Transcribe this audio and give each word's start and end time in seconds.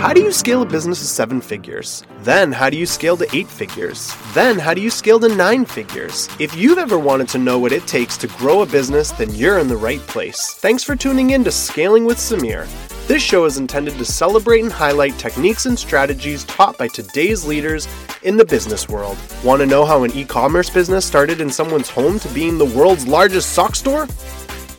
How 0.00 0.14
do 0.14 0.22
you 0.22 0.32
scale 0.32 0.62
a 0.62 0.64
business 0.64 1.00
to 1.00 1.04
seven 1.04 1.42
figures? 1.42 2.04
Then, 2.20 2.52
how 2.52 2.70
do 2.70 2.78
you 2.78 2.86
scale 2.86 3.18
to 3.18 3.36
eight 3.36 3.48
figures? 3.48 4.16
Then, 4.32 4.58
how 4.58 4.72
do 4.72 4.80
you 4.80 4.88
scale 4.88 5.20
to 5.20 5.28
nine 5.28 5.66
figures? 5.66 6.26
If 6.38 6.56
you've 6.56 6.78
ever 6.78 6.98
wanted 6.98 7.28
to 7.28 7.38
know 7.38 7.58
what 7.58 7.70
it 7.70 7.86
takes 7.86 8.16
to 8.16 8.26
grow 8.26 8.62
a 8.62 8.66
business, 8.66 9.10
then 9.10 9.34
you're 9.34 9.58
in 9.58 9.68
the 9.68 9.76
right 9.76 10.00
place. 10.00 10.54
Thanks 10.54 10.82
for 10.82 10.96
tuning 10.96 11.32
in 11.32 11.44
to 11.44 11.52
Scaling 11.52 12.06
with 12.06 12.16
Samir. 12.16 12.66
This 13.08 13.22
show 13.22 13.44
is 13.44 13.58
intended 13.58 13.98
to 13.98 14.04
celebrate 14.06 14.62
and 14.62 14.72
highlight 14.72 15.18
techniques 15.18 15.66
and 15.66 15.78
strategies 15.78 16.44
taught 16.44 16.78
by 16.78 16.88
today's 16.88 17.44
leaders 17.44 17.86
in 18.22 18.38
the 18.38 18.44
business 18.46 18.88
world. 18.88 19.18
Want 19.44 19.60
to 19.60 19.66
know 19.66 19.84
how 19.84 20.04
an 20.04 20.12
e 20.12 20.24
commerce 20.24 20.70
business 20.70 21.04
started 21.04 21.42
in 21.42 21.50
someone's 21.50 21.90
home 21.90 22.18
to 22.20 22.28
being 22.28 22.56
the 22.56 22.64
world's 22.64 23.06
largest 23.06 23.52
sock 23.52 23.76
store? 23.76 24.08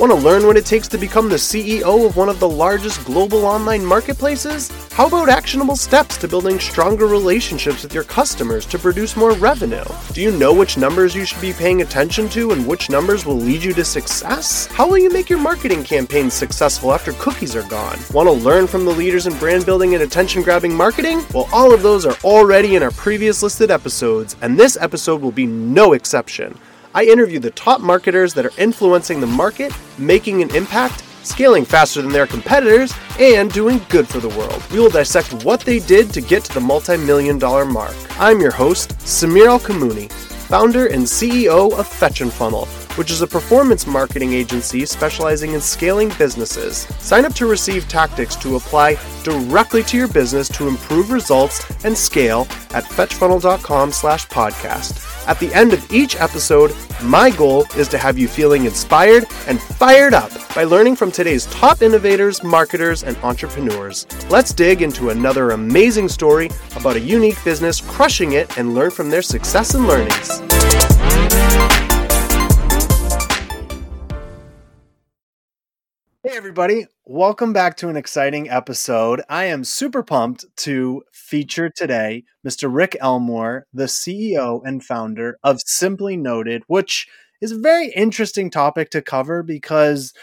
Want 0.02 0.12
to 0.14 0.18
learn 0.18 0.48
what 0.48 0.58
it 0.58 0.66
takes 0.66 0.88
to 0.88 0.98
become 0.98 1.30
the 1.30 1.36
CEO 1.36 2.08
of 2.08 2.18
one 2.18 2.28
of 2.28 2.40
the 2.40 2.50
largest 2.50 3.06
global 3.06 3.46
online 3.46 3.86
marketplaces? 3.86 4.72
How 4.94 5.06
about 5.06 5.30
actionable 5.30 5.76
steps 5.76 6.18
to 6.18 6.28
building 6.28 6.60
stronger 6.60 7.06
relationships 7.06 7.84
with 7.84 7.94
your 7.94 8.06
customers 8.06 8.66
to 8.66 8.80
produce 8.80 9.16
more 9.16 9.34
revenue? 9.34 9.84
Do 10.14 10.24
you 10.24 10.32
know 10.32 10.56
which 10.56 10.76
numbers 10.76 11.14
you 11.14 11.24
should 11.24 11.40
be 11.40 11.54
paying 11.54 11.84
attention 11.84 12.30
to 12.30 12.50
and 12.50 12.66
which 12.66 12.90
numbers 12.90 13.28
will 13.28 13.36
lead 13.36 13.64
you 13.64 13.76
to 13.76 13.86
success? 13.86 14.66
How 14.66 14.88
will 14.88 14.98
you 14.98 15.12
make 15.12 15.30
your 15.30 15.38
marketing 15.38 15.84
campaigns 15.84 16.34
successful 16.34 16.92
after 16.92 17.14
cookies 17.14 17.56
are 17.56 17.70
gone? 17.70 18.00
Want 18.12 18.28
to 18.28 18.34
learn 18.34 18.66
from 18.66 18.86
the 18.86 18.92
leaders 18.96 19.28
in 19.28 19.38
brand 19.38 19.68
building 19.68 19.94
and 19.94 20.02
attention 20.02 20.42
grabbing 20.42 20.74
marketing? 20.74 21.24
Well, 21.32 21.48
all 21.54 21.76
of 21.76 21.84
those 21.84 22.08
are 22.08 22.18
already 22.24 22.76
in 22.76 22.82
our 22.82 22.90
previous 22.90 23.44
listed 23.44 23.70
episodes, 23.70 24.36
and 24.42 24.60
this 24.60 24.80
episode 24.82 25.22
will 25.22 25.32
be 25.32 25.46
no 25.46 25.94
exception. 25.94 26.58
I 26.94 27.06
interview 27.06 27.40
the 27.40 27.52
top 27.52 27.80
marketers 27.80 28.34
that 28.34 28.46
are 28.46 28.52
influencing 28.58 29.22
the 29.22 29.28
market, 29.28 29.74
making 29.98 30.42
an 30.42 30.54
impact, 30.54 31.04
scaling 31.24 31.64
faster 31.64 32.02
than 32.02 32.12
their 32.12 32.28
competitors, 32.28 32.94
and 33.18 33.50
doing 33.52 33.80
good 33.88 34.08
for 34.08 34.20
the 34.20 34.30
world. 34.30 34.62
We 34.72 34.80
will 34.80 34.90
dissect 34.90 35.46
what 35.46 35.62
they 35.62 35.80
did 35.80 36.12
to 36.14 36.22
get 36.22 36.44
to 36.46 36.54
the 36.54 36.60
multi 36.60 36.98
million 36.98 37.40
dollar 37.40 37.64
mark. 37.64 37.96
I'm 38.20 38.42
your 38.42 38.52
host, 38.52 38.98
Samir 39.00 39.58
ElKamouny, 39.58 40.12
founder 40.12 40.88
and 40.88 41.04
CEO 41.04 41.72
of 41.78 41.88
Fetch 41.88 42.20
and 42.20 42.34
Funnel, 42.34 42.66
which 42.96 43.12
is 43.12 43.22
a 43.22 43.28
performance 43.28 43.88
marketing 43.88 44.34
agency 44.34 44.86
specializing 44.86 45.54
in 45.54 45.62
scaling 45.62 46.12
businesses. 46.18 46.88
Sign 47.00 47.26
up 47.26 47.34
to 47.36 47.46
receive 47.46 47.88
tactics 47.88 48.36
to 48.38 48.56
apply 48.56 48.98
directly 49.24 49.84
to 49.84 49.98
your 49.98 50.08
business 50.08 50.50
to 50.50 50.68
improve 50.68 51.12
results 51.12 51.64
and 51.86 51.98
scale 51.98 52.48
at 52.74 52.84
fetchfunnel.com 52.84 53.92
slash 53.92 54.28
podcast. 54.28 55.08
At 55.28 55.40
the 55.40 55.54
end 55.54 55.72
of 55.74 55.92
each 55.94 56.16
episode, 56.16 56.76
my 57.04 57.30
goal 57.30 57.66
is 57.78 57.88
to 57.90 57.98
have 57.98 58.18
you 58.18 58.28
feeling 58.28 58.66
inspired 58.66 59.26
and 59.48 59.62
fired 59.62 60.14
up 60.14 60.32
by 60.56 60.64
learning 60.64 60.96
from 60.96 61.12
today's 61.12 61.46
top 61.48 61.82
innovators, 61.82 62.44
marketers, 62.44 63.04
and 63.04 63.16
entrepreneurs. 63.18 64.08
Let's 64.30 64.54
dig 64.54 64.82
into 64.82 65.10
another 65.10 65.52
amazing 65.52 66.10
story 66.10 66.50
about 66.76 66.96
a 66.96 67.00
unique 67.00 67.42
business 67.44 67.82
crushing 67.82 68.34
it 68.34 68.58
and 68.58 68.74
learn 68.74 68.92
from 68.92 69.10
their 69.10 69.22
success 69.22 69.76
and 69.76 69.88
learnings. 69.88 70.42
Hey, 76.24 76.38
everybody. 76.38 76.86
Welcome 77.04 77.52
back 77.52 77.78
to 77.78 77.90
an 77.90 77.98
exciting 77.98 78.48
episode. 78.48 79.24
I 79.28 79.46
am 79.46 79.64
super 79.64 80.04
pumped 80.04 80.46
to 80.58 81.02
feature 81.12 81.68
today 81.68 82.26
Mr. 82.48 82.70
Rick 82.72 82.96
Elmore, 83.02 83.66
the 83.74 83.86
CEO 83.86 84.62
and 84.64 84.86
founder 84.86 85.40
of 85.44 85.58
Simply 85.66 86.16
Noted, 86.16 86.62
which 86.68 87.08
is 87.42 87.52
a 87.52 87.58
very 87.58 87.88
interesting 87.96 88.52
topic 88.52 88.92
to 88.92 89.02
cover 89.02 89.42
because 89.42 90.14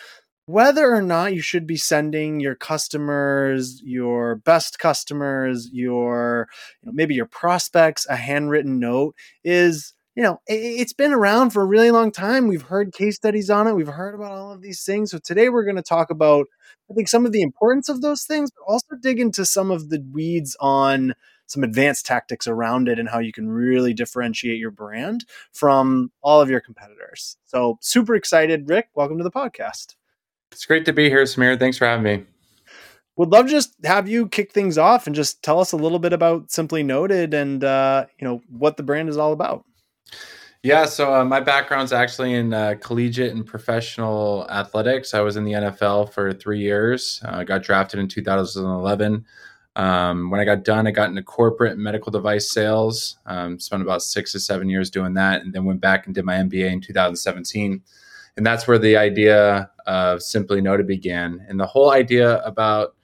whether 0.47 0.95
or 0.95 1.03
not 1.03 1.35
you 1.35 1.41
should 1.41 1.67
be 1.67 1.77
sending 1.77 2.39
your 2.39 2.55
customers, 2.55 3.83
your 3.85 4.37
best 4.37 4.79
customers, 4.79 5.69
your 5.73 6.47
maybe 6.85 7.17
your 7.17 7.27
prospects 7.27 8.07
a 8.09 8.15
handwritten 8.15 8.79
note 8.79 9.17
is 9.43 9.95
you 10.19 10.25
know, 10.25 10.41
it's 10.49 10.93
been 10.93 11.13
around 11.13 11.51
for 11.51 11.63
a 11.63 11.67
really 11.67 11.93
long 11.93 12.11
time. 12.11 12.49
We've 12.49 12.63
heard 12.63 12.93
case 12.93 13.15
studies 13.15 13.51
on 13.51 13.69
it. 13.69 13.75
We've 13.75 13.87
heard 13.87 14.17
about 14.17 14.33
all 14.33 14.51
of 14.51 14.63
these 14.63 14.83
things. 14.83 15.13
So 15.13 15.19
today 15.19 15.49
we're 15.49 15.63
going 15.63 15.77
to 15.77 15.83
talk 15.83 16.11
about, 16.11 16.49
I 16.91 16.95
think, 16.95 17.07
some 17.07 17.25
of 17.25 17.31
the 17.31 17.41
importance 17.41 17.89
of 17.89 18.01
those 18.01 18.25
things, 18.25 18.51
but 18.51 18.65
also 18.67 18.97
dig 19.01 19.21
into 19.21 19.45
some 19.45 19.71
of 19.71 19.91
the 19.91 20.05
weeds 20.11 20.57
on 20.59 21.15
some 21.47 21.63
advanced 21.63 22.05
tactics 22.05 22.49
around 22.49 22.89
it 22.89 22.99
and 22.99 23.09
how 23.09 23.21
you 23.21 23.31
can 23.31 23.49
really 23.49 23.95
differentiate 23.95 24.59
your 24.59 24.73
brand 24.73 25.25
from 25.53 26.11
all 26.21 26.41
of 26.41 26.51
your 26.51 26.61
competitors. 26.61 27.37
So 27.45 27.79
super 27.81 28.17
excited. 28.17 28.69
Rick, 28.69 28.89
welcome 28.97 29.19
to 29.19 29.25
the 29.25 29.31
podcast. 29.31 29.95
It's 30.51 30.67
great 30.67 30.85
to 30.87 30.93
be 30.93 31.09
here, 31.09 31.23
Samir. 31.23 31.57
Thanks 31.57 31.79
for 31.79 31.87
having 31.87 32.03
me. 32.03 32.25
Would 33.15 33.31
love 33.31 33.47
to 33.47 33.53
just 33.53 33.77
have 33.85 34.09
you 34.09 34.29
kick 34.29 34.53
things 34.53 34.79
off 34.79 35.07
and 35.07 35.15
just 35.15 35.45
tell 35.45 35.61
us 35.61 35.71
a 35.71 35.77
little 35.77 36.01
bit 36.01 36.13
about 36.13 36.51
Simply 36.51 36.83
Noted 36.83 37.35
and 37.35 37.63
uh, 37.63 38.07
you 38.19 38.27
know 38.27 38.41
what 38.49 38.77
the 38.77 38.83
brand 38.83 39.09
is 39.09 39.17
all 39.17 39.33
about. 39.33 39.65
Yeah, 40.63 40.87
so 40.87 41.15
uh, 41.15 41.25
my 41.25 41.39
background's 41.39 41.93
actually 41.93 42.35
in 42.35 42.53
uh, 42.53 42.75
collegiate 42.81 43.33
and 43.33 43.47
professional 43.47 44.45
athletics. 44.51 45.15
I 45.15 45.21
was 45.21 45.37
in 45.37 45.45
the 45.45 45.53
NFL 45.53 46.13
for 46.13 46.33
three 46.33 46.59
years. 46.59 47.21
I 47.25 47.43
uh, 47.43 47.45
got 47.45 47.63
drafted 47.63 48.01
in 48.01 48.09
2011. 48.09 49.25
Um, 49.77 50.31
when 50.31 50.41
I 50.41 50.45
got 50.45 50.65
done, 50.65 50.89
I 50.89 50.91
got 50.91 51.11
into 51.11 51.23
corporate 51.23 51.79
medical 51.79 52.11
device 52.11 52.51
sales. 52.51 53.19
Um, 53.27 53.61
spent 53.61 53.83
about 53.83 54.03
six 54.03 54.33
to 54.33 54.41
seven 54.41 54.69
years 54.69 54.91
doing 54.91 55.15
that, 55.15 55.43
and 55.43 55.53
then 55.53 55.65
went 55.65 55.81
back 55.81 56.07
and 56.07 56.15
did 56.15 56.25
my 56.25 56.35
MBA 56.35 56.73
in 56.73 56.81
2017. 56.81 57.81
And 58.37 58.45
that's 58.45 58.67
where 58.67 58.79
the 58.79 58.97
idea 58.97 59.71
of 59.87 60.23
Simply 60.23 60.61
Noted 60.61 60.89
began. 60.89 61.47
And 61.49 61.59
the 61.61 61.67
whole 61.67 61.93
idea 61.93 62.43
about 62.43 62.97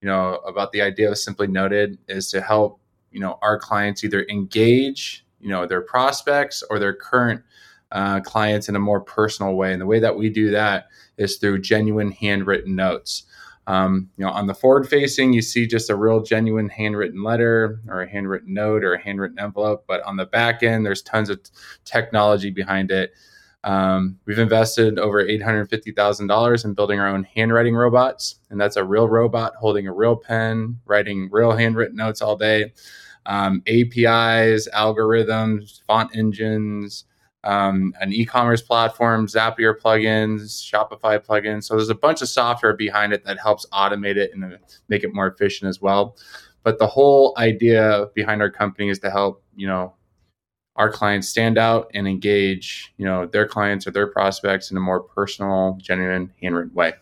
you 0.00 0.06
know 0.06 0.36
about 0.46 0.70
the 0.70 0.82
idea 0.82 1.10
of 1.10 1.18
Simply 1.18 1.48
Noted 1.48 1.98
is 2.06 2.30
to 2.30 2.40
help 2.40 2.80
you 3.10 3.18
know 3.18 3.36
our 3.42 3.58
clients 3.58 4.04
either 4.04 4.24
engage 4.30 5.26
you 5.40 5.48
know 5.48 5.66
their 5.66 5.80
prospects 5.80 6.62
or 6.70 6.78
their 6.78 6.94
current 6.94 7.42
uh, 7.92 8.20
clients 8.20 8.68
in 8.68 8.76
a 8.76 8.80
more 8.80 9.00
personal 9.00 9.54
way. 9.54 9.72
And 9.72 9.80
the 9.80 9.86
way 9.86 10.00
that 10.00 10.16
we 10.16 10.30
do 10.30 10.50
that 10.52 10.88
is 11.16 11.36
through 11.36 11.60
genuine 11.60 12.12
handwritten 12.12 12.76
notes. 12.76 13.24
Um, 13.66 14.10
you 14.16 14.24
know, 14.24 14.30
on 14.30 14.46
the 14.46 14.54
forward 14.54 14.88
facing, 14.88 15.32
you 15.32 15.42
see 15.42 15.66
just 15.66 15.90
a 15.90 15.96
real 15.96 16.22
genuine 16.22 16.68
handwritten 16.68 17.22
letter 17.22 17.80
or 17.88 18.02
a 18.02 18.10
handwritten 18.10 18.54
note 18.54 18.82
or 18.82 18.94
a 18.94 19.02
handwritten 19.02 19.38
envelope. 19.38 19.84
But 19.86 20.02
on 20.02 20.16
the 20.16 20.26
back 20.26 20.62
end, 20.62 20.84
there's 20.84 21.02
tons 21.02 21.30
of 21.30 21.42
t- 21.42 21.50
technology 21.84 22.50
behind 22.50 22.90
it. 22.90 23.12
Um, 23.62 24.18
we've 24.24 24.38
invested 24.38 24.98
over 24.98 25.22
$850,000 25.22 26.64
in 26.64 26.74
building 26.74 26.98
our 26.98 27.08
own 27.08 27.24
handwriting 27.24 27.76
robots. 27.76 28.36
And 28.48 28.58
that's 28.58 28.76
a 28.76 28.84
real 28.84 29.06
robot 29.06 29.54
holding 29.56 29.86
a 29.86 29.92
real 29.92 30.16
pen, 30.16 30.80
writing 30.86 31.28
real 31.30 31.52
handwritten 31.52 31.96
notes 31.96 32.22
all 32.22 32.36
day 32.36 32.72
um, 33.26 33.62
APIs, 33.66 34.68
algorithms, 34.68 35.82
font 35.86 36.14
engines, 36.14 37.04
um, 37.44 37.94
an 38.00 38.12
e-commerce 38.12 38.60
platform, 38.60 39.26
Zapier 39.26 39.74
plugins, 39.78 40.60
Shopify 40.60 41.18
plugins. 41.24 41.64
So 41.64 41.76
there's 41.76 41.88
a 41.88 41.94
bunch 41.94 42.22
of 42.22 42.28
software 42.28 42.74
behind 42.74 43.12
it 43.12 43.24
that 43.24 43.38
helps 43.38 43.66
automate 43.72 44.16
it 44.16 44.32
and 44.34 44.58
make 44.88 45.04
it 45.04 45.14
more 45.14 45.26
efficient 45.26 45.68
as 45.68 45.80
well. 45.80 46.16
But 46.62 46.78
the 46.78 46.86
whole 46.86 47.34
idea 47.38 48.06
behind 48.14 48.42
our 48.42 48.50
company 48.50 48.90
is 48.90 48.98
to 49.00 49.10
help 49.10 49.42
you 49.56 49.66
know 49.66 49.94
our 50.76 50.90
clients 50.90 51.28
stand 51.28 51.58
out 51.58 51.90
and 51.94 52.06
engage 52.06 52.92
you 52.98 53.04
know 53.06 53.26
their 53.26 53.46
clients 53.46 53.86
or 53.86 53.90
their 53.90 54.06
prospects 54.06 54.70
in 54.70 54.76
a 54.76 54.80
more 54.80 55.00
personal, 55.00 55.78
genuine, 55.80 56.32
handwritten 56.42 56.74
way. 56.74 56.92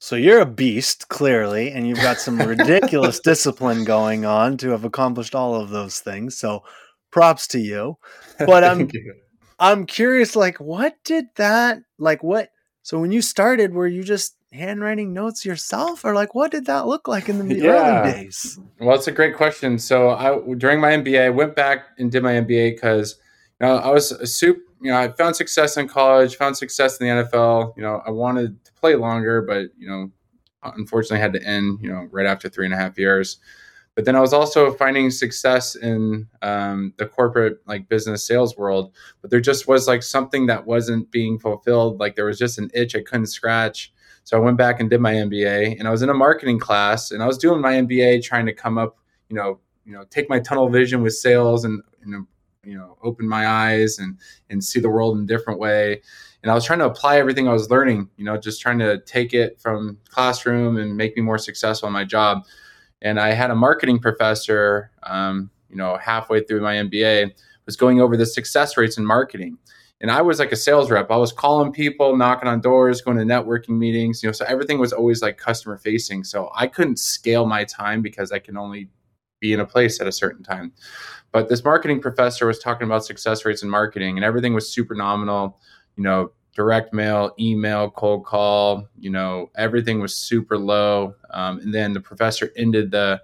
So 0.00 0.16
you're 0.16 0.40
a 0.40 0.46
beast, 0.46 1.08
clearly, 1.08 1.70
and 1.70 1.86
you've 1.86 2.00
got 2.00 2.18
some 2.18 2.38
ridiculous 2.38 3.18
discipline 3.24 3.84
going 3.84 4.24
on 4.24 4.56
to 4.58 4.70
have 4.70 4.84
accomplished 4.84 5.34
all 5.34 5.56
of 5.56 5.70
those 5.70 5.98
things. 5.98 6.36
So 6.36 6.62
props 7.10 7.46
to 7.48 7.58
you. 7.58 7.98
But 8.38 8.62
um, 8.64 8.80
I'm 8.80 8.90
you. 8.92 9.14
I'm 9.58 9.86
curious, 9.86 10.36
like, 10.36 10.58
what 10.58 10.94
did 11.02 11.26
that 11.34 11.78
like 11.98 12.22
what 12.22 12.50
so 12.82 12.98
when 12.98 13.12
you 13.12 13.20
started, 13.20 13.74
were 13.74 13.86
you 13.86 14.02
just 14.02 14.38
handwriting 14.50 15.12
notes 15.12 15.44
yourself 15.44 16.06
or 16.06 16.14
like 16.14 16.34
what 16.34 16.50
did 16.50 16.64
that 16.66 16.86
look 16.86 17.06
like 17.06 17.28
in 17.28 17.46
the 17.46 17.54
yeah. 17.58 18.00
early 18.00 18.12
days 18.12 18.58
well 18.80 18.96
it's 18.96 19.06
a 19.06 19.12
great 19.12 19.36
question 19.36 19.78
so 19.78 20.08
i 20.08 20.40
during 20.56 20.80
my 20.80 20.92
mba 20.92 21.26
i 21.26 21.28
went 21.28 21.54
back 21.54 21.88
and 21.98 22.10
did 22.10 22.22
my 22.22 22.32
mba 22.32 22.74
because 22.74 23.16
you 23.60 23.66
know 23.66 23.76
i 23.76 23.90
was 23.90 24.10
a 24.10 24.26
super 24.26 24.62
you 24.80 24.90
know 24.90 24.98
i 24.98 25.06
found 25.12 25.36
success 25.36 25.76
in 25.76 25.86
college 25.86 26.36
found 26.36 26.56
success 26.56 26.98
in 26.98 27.06
the 27.06 27.24
nfl 27.24 27.76
you 27.76 27.82
know 27.82 28.02
i 28.06 28.10
wanted 28.10 28.56
play 28.80 28.94
longer, 28.94 29.42
but 29.42 29.66
you 29.78 29.88
know, 29.88 30.10
unfortunately 30.62 31.20
had 31.20 31.32
to 31.32 31.42
end, 31.42 31.78
you 31.82 31.90
know, 31.90 32.08
right 32.10 32.26
after 32.26 32.48
three 32.48 32.64
and 32.64 32.74
a 32.74 32.78
half 32.78 32.98
years. 32.98 33.38
But 33.94 34.04
then 34.04 34.14
I 34.14 34.20
was 34.20 34.32
also 34.32 34.72
finding 34.72 35.10
success 35.10 35.74
in 35.74 36.28
um, 36.40 36.94
the 36.98 37.06
corporate 37.06 37.58
like 37.66 37.88
business 37.88 38.24
sales 38.24 38.56
world, 38.56 38.94
but 39.20 39.30
there 39.30 39.40
just 39.40 39.66
was 39.66 39.88
like 39.88 40.04
something 40.04 40.46
that 40.46 40.66
wasn't 40.66 41.10
being 41.10 41.38
fulfilled. 41.38 41.98
Like 41.98 42.14
there 42.14 42.26
was 42.26 42.38
just 42.38 42.58
an 42.58 42.70
itch 42.74 42.94
I 42.94 43.02
couldn't 43.02 43.26
scratch. 43.26 43.92
So 44.22 44.36
I 44.36 44.40
went 44.40 44.56
back 44.56 44.78
and 44.78 44.88
did 44.88 45.00
my 45.00 45.14
MBA, 45.14 45.78
and 45.78 45.88
I 45.88 45.90
was 45.90 46.02
in 46.02 46.10
a 46.10 46.14
marketing 46.14 46.58
class, 46.58 47.10
and 47.10 47.22
I 47.22 47.26
was 47.26 47.38
doing 47.38 47.60
my 47.60 47.72
MBA 47.72 48.22
trying 48.22 48.46
to 48.46 48.52
come 48.52 48.76
up, 48.76 48.98
you 49.30 49.36
know, 49.36 49.58
you 49.84 49.92
know, 49.92 50.04
take 50.10 50.28
my 50.28 50.38
tunnel 50.38 50.68
vision 50.68 51.02
with 51.02 51.14
sales 51.14 51.64
and, 51.64 51.82
and 52.02 52.26
you 52.62 52.76
know, 52.76 52.98
open 53.02 53.26
my 53.26 53.48
eyes 53.48 53.98
and 53.98 54.18
and 54.50 54.62
see 54.62 54.80
the 54.80 54.90
world 54.90 55.16
in 55.16 55.24
a 55.24 55.26
different 55.26 55.58
way 55.58 56.02
and 56.48 56.52
I 56.52 56.54
was 56.54 56.64
trying 56.64 56.78
to 56.78 56.86
apply 56.86 57.18
everything 57.18 57.46
I 57.46 57.52
was 57.52 57.68
learning, 57.68 58.08
you 58.16 58.24
know, 58.24 58.38
just 58.38 58.62
trying 58.62 58.78
to 58.78 59.00
take 59.00 59.34
it 59.34 59.60
from 59.60 59.98
classroom 60.08 60.78
and 60.78 60.96
make 60.96 61.14
me 61.14 61.20
more 61.20 61.36
successful 61.36 61.88
in 61.88 61.92
my 61.92 62.06
job. 62.06 62.46
And 63.02 63.20
I 63.20 63.32
had 63.32 63.50
a 63.50 63.54
marketing 63.54 63.98
professor, 63.98 64.90
um, 65.02 65.50
you 65.68 65.76
know, 65.76 65.98
halfway 65.98 66.42
through 66.42 66.62
my 66.62 66.76
MBA, 66.76 67.32
was 67.66 67.76
going 67.76 68.00
over 68.00 68.16
the 68.16 68.24
success 68.24 68.78
rates 68.78 68.96
in 68.96 69.04
marketing. 69.04 69.58
And 70.00 70.10
I 70.10 70.22
was 70.22 70.38
like 70.38 70.50
a 70.50 70.56
sales 70.56 70.90
rep. 70.90 71.10
I 71.10 71.18
was 71.18 71.32
calling 71.32 71.70
people, 71.70 72.16
knocking 72.16 72.48
on 72.48 72.62
doors, 72.62 73.02
going 73.02 73.18
to 73.18 73.24
networking 73.24 73.76
meetings, 73.76 74.22
you 74.22 74.30
know, 74.30 74.32
so 74.32 74.46
everything 74.46 74.78
was 74.78 74.94
always 74.94 75.20
like 75.20 75.36
customer 75.36 75.76
facing. 75.76 76.24
So 76.24 76.50
I 76.56 76.66
couldn't 76.66 76.98
scale 76.98 77.44
my 77.44 77.64
time 77.64 78.00
because 78.00 78.32
I 78.32 78.38
can 78.38 78.56
only 78.56 78.88
be 79.38 79.52
in 79.52 79.60
a 79.60 79.66
place 79.66 80.00
at 80.00 80.06
a 80.06 80.12
certain 80.12 80.42
time. 80.42 80.72
But 81.30 81.50
this 81.50 81.62
marketing 81.62 82.00
professor 82.00 82.46
was 82.46 82.58
talking 82.58 82.86
about 82.86 83.04
success 83.04 83.44
rates 83.44 83.62
in 83.62 83.68
marketing 83.68 84.16
and 84.16 84.24
everything 84.24 84.54
was 84.54 84.72
super 84.72 84.94
nominal, 84.94 85.60
you 85.94 86.04
know, 86.04 86.32
direct 86.58 86.92
mail, 86.92 87.30
email, 87.38 87.88
cold 87.88 88.24
call, 88.24 88.88
you 88.98 89.08
know, 89.08 89.48
everything 89.56 90.00
was 90.00 90.12
super 90.12 90.58
low. 90.58 91.14
Um, 91.30 91.60
and 91.60 91.72
then 91.72 91.92
the 91.92 92.00
professor 92.00 92.50
ended 92.56 92.90
the 92.90 93.22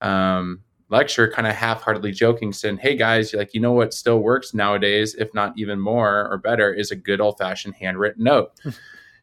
um, 0.00 0.60
lecture 0.90 1.28
kind 1.28 1.48
of 1.48 1.56
half-heartedly 1.56 2.12
joking 2.12 2.52
saying 2.52 2.78
hey 2.78 2.96
guys 2.96 3.34
like 3.34 3.52
you 3.52 3.60
know 3.60 3.72
what 3.72 3.92
still 3.92 4.20
works 4.20 4.54
nowadays 4.54 5.14
if 5.16 5.34
not 5.34 5.52
even 5.58 5.78
more 5.78 6.28
or 6.30 6.38
better 6.38 6.72
is 6.72 6.90
a 6.90 6.96
good 6.96 7.20
old-fashioned 7.20 7.74
handwritten 7.74 8.22
note. 8.22 8.52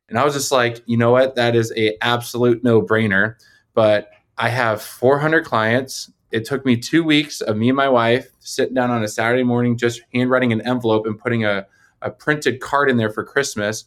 And 0.10 0.20
i 0.20 0.26
was 0.26 0.34
just 0.34 0.52
like 0.52 0.84
you 0.86 0.98
know 0.98 1.12
what? 1.12 1.36
That 1.36 1.56
is 1.56 1.72
a 1.78 1.96
absolute 2.04 2.62
no-brainer. 2.62 3.36
But 3.74 4.10
i 4.38 4.50
have 4.50 4.82
400 4.82 5.46
clients. 5.46 6.12
It 6.32 6.44
took 6.44 6.66
me 6.66 6.76
two 6.76 7.06
weeks 7.06 7.40
of 7.40 7.56
me 7.56 7.70
and 7.70 7.78
my 7.78 7.88
wife 7.88 8.30
sitting 8.40 8.76
down 8.76 8.92
on 8.92 9.02
a 9.02 9.08
saturday 9.08 9.44
morning 9.44 9.78
just 9.78 10.02
handwriting 10.14 10.52
an 10.52 10.60
envelope 10.62 11.08
and 11.08 11.18
putting 11.18 11.46
a, 11.46 11.66
a 12.02 12.10
printed 12.10 12.60
card 12.62 12.90
in 12.90 12.98
there 12.98 13.10
for 13.10 13.24
christmas 13.24 13.86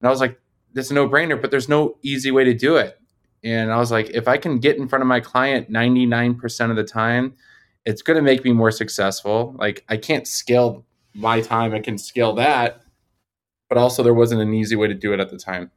and 0.00 0.06
i 0.06 0.10
was 0.10 0.20
like 0.20 0.38
it's 0.74 0.90
a 0.90 0.94
no-brainer 0.94 1.40
but 1.40 1.50
there's 1.50 1.68
no 1.68 1.98
easy 2.02 2.30
way 2.30 2.44
to 2.44 2.54
do 2.54 2.76
it 2.76 3.00
and 3.42 3.72
I 3.72 3.78
was 3.78 3.90
like, 3.90 4.10
if 4.10 4.28
I 4.28 4.36
can 4.36 4.58
get 4.58 4.76
in 4.76 4.88
front 4.88 5.02
of 5.02 5.08
my 5.08 5.20
client 5.20 5.70
99% 5.70 6.70
of 6.70 6.76
the 6.76 6.84
time, 6.84 7.34
it's 7.86 8.02
going 8.02 8.16
to 8.16 8.22
make 8.22 8.44
me 8.44 8.52
more 8.52 8.70
successful. 8.70 9.54
Like, 9.58 9.84
I 9.88 9.96
can't 9.96 10.26
scale 10.26 10.84
my 11.14 11.40
time, 11.40 11.72
I 11.74 11.80
can 11.80 11.96
scale 11.96 12.34
that. 12.34 12.82
But 13.68 13.78
also, 13.78 14.02
there 14.02 14.14
wasn't 14.14 14.42
an 14.42 14.52
easy 14.52 14.76
way 14.76 14.88
to 14.88 14.94
do 14.94 15.12
it 15.14 15.20
at 15.20 15.30
the 15.30 15.38
time. 15.38 15.70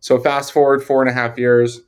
So, 0.00 0.18
fast 0.18 0.52
forward 0.52 0.84
four 0.84 1.00
and 1.00 1.10
a 1.10 1.12
half 1.12 1.38
years. 1.38 1.80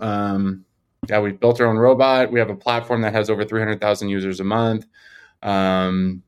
Um, 0.00 0.64
yeah, 1.08 1.20
we 1.20 1.32
built 1.32 1.60
our 1.60 1.66
own 1.66 1.78
robot. 1.78 2.30
We 2.30 2.38
have 2.38 2.50
a 2.50 2.54
platform 2.54 3.00
that 3.02 3.14
has 3.14 3.30
over 3.30 3.44
300,000 3.44 4.08
users 4.08 4.40
a 4.40 4.44
month. 4.44 4.86
Um, 5.42 6.22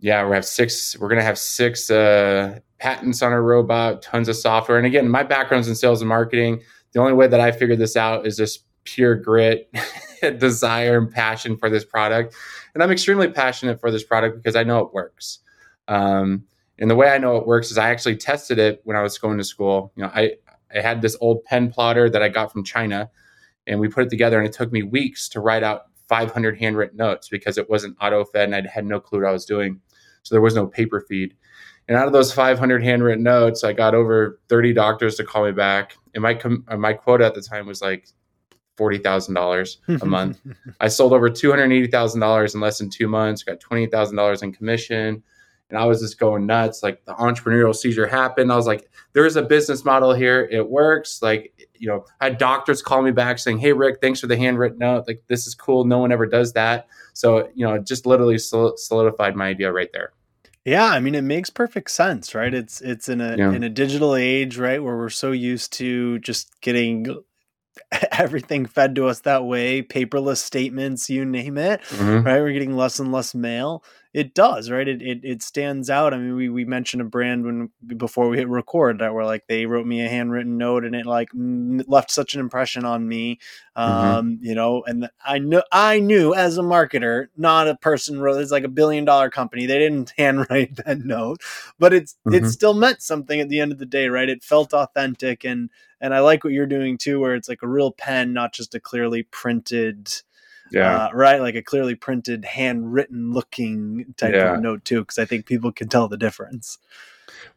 yeah, 0.00 0.26
we 0.26 0.34
have 0.34 0.44
six. 0.44 0.96
We're 0.98 1.08
gonna 1.08 1.22
have 1.22 1.38
six 1.38 1.90
uh, 1.90 2.58
patents 2.78 3.22
on 3.22 3.32
our 3.32 3.42
robot, 3.42 4.02
tons 4.02 4.28
of 4.28 4.36
software. 4.36 4.78
And 4.78 4.86
again, 4.86 5.08
my 5.08 5.22
background's 5.22 5.68
in 5.68 5.74
sales 5.74 6.00
and 6.00 6.08
marketing 6.08 6.60
the 6.92 7.00
only 7.00 7.12
way 7.12 7.26
that 7.26 7.40
I 7.40 7.52
figured 7.52 7.78
this 7.78 7.96
out 7.96 8.26
is 8.26 8.36
just 8.36 8.64
pure 8.84 9.14
grit, 9.14 9.72
desire, 10.38 10.98
and 10.98 11.10
passion 11.10 11.56
for 11.56 11.68
this 11.68 11.84
product. 11.84 12.34
And 12.74 12.82
I'm 12.82 12.90
extremely 12.90 13.28
passionate 13.28 13.80
for 13.80 13.90
this 13.90 14.04
product 14.04 14.36
because 14.36 14.56
I 14.56 14.64
know 14.64 14.80
it 14.80 14.92
works. 14.92 15.40
Um, 15.88 16.44
and 16.78 16.90
the 16.90 16.94
way 16.94 17.10
I 17.10 17.18
know 17.18 17.36
it 17.36 17.46
works 17.46 17.70
is 17.70 17.78
I 17.78 17.90
actually 17.90 18.16
tested 18.16 18.58
it 18.58 18.80
when 18.84 18.96
I 18.96 19.02
was 19.02 19.18
going 19.18 19.38
to 19.38 19.44
school. 19.44 19.92
You 19.96 20.04
know, 20.04 20.10
I, 20.14 20.32
I 20.74 20.80
had 20.80 21.02
this 21.02 21.16
old 21.20 21.44
pen 21.44 21.70
plotter 21.70 22.08
that 22.08 22.22
I 22.22 22.28
got 22.28 22.52
from 22.52 22.64
China, 22.64 23.10
and 23.66 23.80
we 23.80 23.88
put 23.88 24.04
it 24.04 24.10
together, 24.10 24.38
and 24.38 24.46
it 24.46 24.52
took 24.52 24.72
me 24.72 24.82
weeks 24.82 25.28
to 25.30 25.40
write 25.40 25.62
out 25.62 25.82
500 26.08 26.58
handwritten 26.58 26.96
notes 26.96 27.28
because 27.28 27.58
it 27.58 27.68
wasn't 27.68 27.96
auto 28.00 28.24
fed 28.24 28.50
and 28.50 28.54
I 28.54 28.70
had 28.70 28.86
no 28.86 28.98
clue 28.98 29.20
what 29.20 29.28
I 29.28 29.32
was 29.32 29.44
doing. 29.44 29.80
So 30.22 30.34
there 30.34 30.42
was 30.42 30.54
no 30.54 30.66
paper 30.66 31.00
feed. 31.00 31.34
And 31.88 31.96
out 31.96 32.06
of 32.06 32.12
those 32.12 32.32
500 32.32 32.82
handwritten 32.82 33.24
notes, 33.24 33.64
I 33.64 33.72
got 33.72 33.94
over 33.94 34.38
30 34.48 34.74
doctors 34.74 35.16
to 35.16 35.24
call 35.24 35.46
me 35.46 35.52
back. 35.52 35.96
And 36.14 36.22
my 36.22 36.34
com- 36.34 36.64
uh, 36.68 36.76
my 36.76 36.92
quota 36.92 37.24
at 37.24 37.34
the 37.34 37.40
time 37.40 37.66
was 37.66 37.80
like 37.80 38.08
forty 38.76 38.98
thousand 38.98 39.34
dollars 39.34 39.78
a 39.88 40.06
month. 40.06 40.40
I 40.80 40.88
sold 40.88 41.12
over 41.12 41.28
two 41.28 41.50
hundred 41.50 41.72
eighty 41.72 41.88
thousand 41.88 42.20
dollars 42.20 42.54
in 42.54 42.60
less 42.60 42.78
than 42.78 42.88
two 42.90 43.08
months. 43.08 43.42
Got 43.42 43.60
twenty 43.60 43.86
thousand 43.86 44.16
dollars 44.16 44.42
in 44.42 44.52
commission, 44.52 45.22
and 45.68 45.78
I 45.78 45.84
was 45.84 46.00
just 46.00 46.18
going 46.18 46.46
nuts. 46.46 46.82
Like 46.82 47.04
the 47.04 47.14
entrepreneurial 47.14 47.74
seizure 47.74 48.06
happened. 48.06 48.52
I 48.52 48.56
was 48.56 48.66
like, 48.66 48.88
"There 49.14 49.26
is 49.26 49.36
a 49.36 49.42
business 49.42 49.84
model 49.84 50.12
here. 50.14 50.48
It 50.50 50.68
works." 50.68 51.22
Like 51.22 51.52
you 51.78 51.88
know, 51.88 52.04
I 52.20 52.24
had 52.24 52.38
doctors 52.38 52.82
call 52.82 53.02
me 53.02 53.10
back 53.10 53.38
saying, 53.38 53.58
"Hey 53.58 53.72
Rick, 53.72 54.00
thanks 54.00 54.20
for 54.20 54.26
the 54.26 54.36
handwritten 54.36 54.78
note. 54.78 55.04
Like 55.06 55.22
this 55.28 55.46
is 55.46 55.54
cool. 55.54 55.84
No 55.84 55.98
one 55.98 56.12
ever 56.12 56.26
does 56.26 56.52
that." 56.54 56.88
So 57.14 57.48
you 57.54 57.66
know, 57.66 57.74
it 57.74 57.86
just 57.86 58.06
literally 58.06 58.38
solidified 58.38 59.36
my 59.36 59.48
idea 59.48 59.72
right 59.72 59.90
there. 59.92 60.12
Yeah, 60.64 60.86
I 60.86 61.00
mean 61.00 61.14
it 61.14 61.22
makes 61.22 61.50
perfect 61.50 61.90
sense, 61.90 62.34
right? 62.34 62.52
It's 62.52 62.80
it's 62.80 63.08
in 63.08 63.20
a 63.20 63.36
yeah. 63.36 63.52
in 63.52 63.62
a 63.62 63.68
digital 63.68 64.14
age, 64.14 64.58
right, 64.58 64.82
where 64.82 64.96
we're 64.96 65.08
so 65.08 65.32
used 65.32 65.72
to 65.74 66.18
just 66.18 66.60
getting 66.60 67.06
everything 68.12 68.66
fed 68.66 68.94
to 68.96 69.06
us 69.06 69.20
that 69.20 69.44
way, 69.44 69.82
paperless 69.82 70.38
statements, 70.38 71.08
you 71.08 71.24
name 71.24 71.56
it, 71.56 71.80
mm-hmm. 71.82 72.26
right? 72.26 72.40
We're 72.40 72.52
getting 72.52 72.76
less 72.76 72.98
and 72.98 73.12
less 73.12 73.34
mail 73.34 73.82
it 74.14 74.34
does 74.34 74.70
right 74.70 74.88
it, 74.88 75.02
it 75.02 75.20
it 75.22 75.42
stands 75.42 75.90
out 75.90 76.14
i 76.14 76.18
mean 76.18 76.34
we, 76.34 76.48
we 76.48 76.64
mentioned 76.64 77.00
a 77.00 77.04
brand 77.04 77.44
when 77.44 77.70
before 77.96 78.28
we 78.28 78.38
hit 78.38 78.48
record 78.48 78.98
that 78.98 79.12
were 79.12 79.24
like 79.24 79.46
they 79.48 79.66
wrote 79.66 79.86
me 79.86 80.04
a 80.04 80.08
handwritten 80.08 80.56
note 80.56 80.84
and 80.84 80.94
it 80.94 81.04
like 81.04 81.28
left 81.34 82.10
such 82.10 82.34
an 82.34 82.40
impression 82.40 82.84
on 82.84 83.06
me 83.06 83.38
mm-hmm. 83.76 83.80
um 83.80 84.32
mm-hmm. 84.32 84.44
you 84.44 84.54
know 84.54 84.82
and 84.86 85.08
i 85.24 85.38
knew 85.38 85.62
i 85.72 85.98
knew 85.98 86.34
as 86.34 86.56
a 86.56 86.62
marketer 86.62 87.28
not 87.36 87.68
a 87.68 87.76
person 87.76 88.20
wrote 88.20 88.40
it's 88.40 88.50
like 88.50 88.64
a 88.64 88.68
billion 88.68 89.04
dollar 89.04 89.30
company 89.30 89.66
they 89.66 89.78
didn't 89.78 90.12
handwrite 90.18 90.76
that 90.76 90.98
note 91.00 91.40
but 91.78 91.92
it's 91.92 92.14
mm-hmm. 92.26 92.34
it 92.34 92.48
still 92.48 92.74
meant 92.74 93.02
something 93.02 93.40
at 93.40 93.48
the 93.48 93.60
end 93.60 93.72
of 93.72 93.78
the 93.78 93.86
day 93.86 94.08
right 94.08 94.28
it 94.28 94.42
felt 94.42 94.72
authentic 94.72 95.44
and 95.44 95.70
and 96.00 96.14
i 96.14 96.20
like 96.20 96.44
what 96.44 96.52
you're 96.52 96.66
doing 96.66 96.96
too 96.96 97.20
where 97.20 97.34
it's 97.34 97.48
like 97.48 97.62
a 97.62 97.68
real 97.68 97.92
pen 97.92 98.32
not 98.32 98.52
just 98.52 98.74
a 98.74 98.80
clearly 98.80 99.22
printed 99.24 100.10
yeah. 100.72 101.06
Uh, 101.06 101.10
right 101.12 101.40
like 101.40 101.54
a 101.54 101.62
clearly 101.62 101.94
printed 101.94 102.44
handwritten 102.44 103.32
looking 103.32 104.14
type 104.16 104.34
yeah. 104.34 104.54
of 104.54 104.60
note 104.60 104.84
too 104.84 105.00
because 105.00 105.18
i 105.18 105.24
think 105.24 105.46
people 105.46 105.72
can 105.72 105.88
tell 105.88 106.08
the 106.08 106.16
difference. 106.16 106.78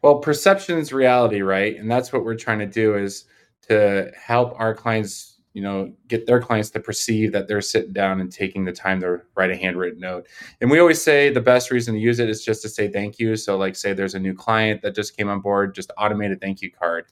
Well 0.02 0.19
perception 0.19 0.78
is 0.78 0.92
reality 0.94 1.42
right? 1.42 1.75
And 1.78 1.90
that's 1.90 2.12
what 2.12 2.24
we're 2.24 2.36
trying 2.36 2.60
to 2.60 2.66
do 2.66 2.96
is 2.96 3.25
to 3.68 4.12
help 4.16 4.60
our 4.60 4.74
clients 4.74 5.31
you 5.54 5.62
know 5.62 5.92
get 6.08 6.25
their 6.25 6.42
clients 6.42 6.69
to 6.72 6.80
perceive 6.80 7.31
that 7.34 7.48
they're 7.48 7.62
sitting 7.62 7.94
down 7.94 8.22
and 8.22 8.31
taking 8.31 8.63
the 8.63 8.72
time 8.72 9.02
to 9.02 9.22
write 9.36 9.52
a 9.52 9.56
handwritten 9.56 10.00
note. 10.00 10.28
And 10.62 10.72
we 10.72 10.80
always 10.80 11.02
say 11.02 11.30
the 11.30 11.42
best 11.42 11.72
reason 11.72 11.94
to 11.94 12.00
use 12.00 12.19
it 12.19 12.30
is 12.30 12.44
just 12.44 12.62
to 12.63 12.69
say 12.69 12.90
thank 12.90 13.19
you. 13.19 13.36
So 13.36 13.58
like 13.58 13.75
say 13.75 13.94
there's 13.94 14.16
a 14.16 14.19
new 14.19 14.34
client 14.34 14.81
that 14.81 14.96
just 14.96 15.18
came 15.18 15.30
on 15.30 15.42
board 15.42 15.75
just 15.75 15.92
automate 15.98 16.31
a 16.31 16.36
thank 16.36 16.62
you 16.62 16.72
card 16.72 17.06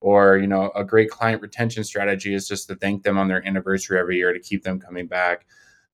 or 0.00 0.38
you 0.38 0.46
know 0.46 0.70
a 0.74 0.84
great 0.84 1.10
client 1.10 1.42
retention 1.42 1.84
strategy 1.84 2.34
is 2.34 2.48
just 2.48 2.68
to 2.68 2.74
thank 2.74 3.02
them 3.02 3.18
on 3.18 3.28
their 3.28 3.46
anniversary 3.46 3.98
every 3.98 4.16
year 4.16 4.32
to 4.32 4.40
keep 4.40 4.62
them 4.62 4.80
coming 4.80 5.06
back. 5.06 5.46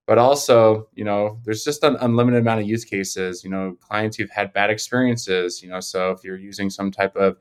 But 0.06 0.18
also 0.18 0.88
you 0.94 1.04
know 1.04 1.40
there's 1.44 1.64
just 1.64 1.82
an 1.82 1.96
unlimited 2.00 2.40
amount 2.40 2.60
of 2.60 2.66
use 2.66 2.84
cases 2.84 3.42
you 3.42 3.50
know 3.50 3.76
clients 3.80 4.16
who've 4.16 4.30
had 4.30 4.52
bad 4.52 4.70
experiences 4.70 5.62
you 5.62 5.68
know 5.68 5.80
so 5.80 6.10
if 6.12 6.22
you're 6.22 6.38
using 6.38 6.70
some 6.70 6.90
type 6.90 7.16
of 7.16 7.36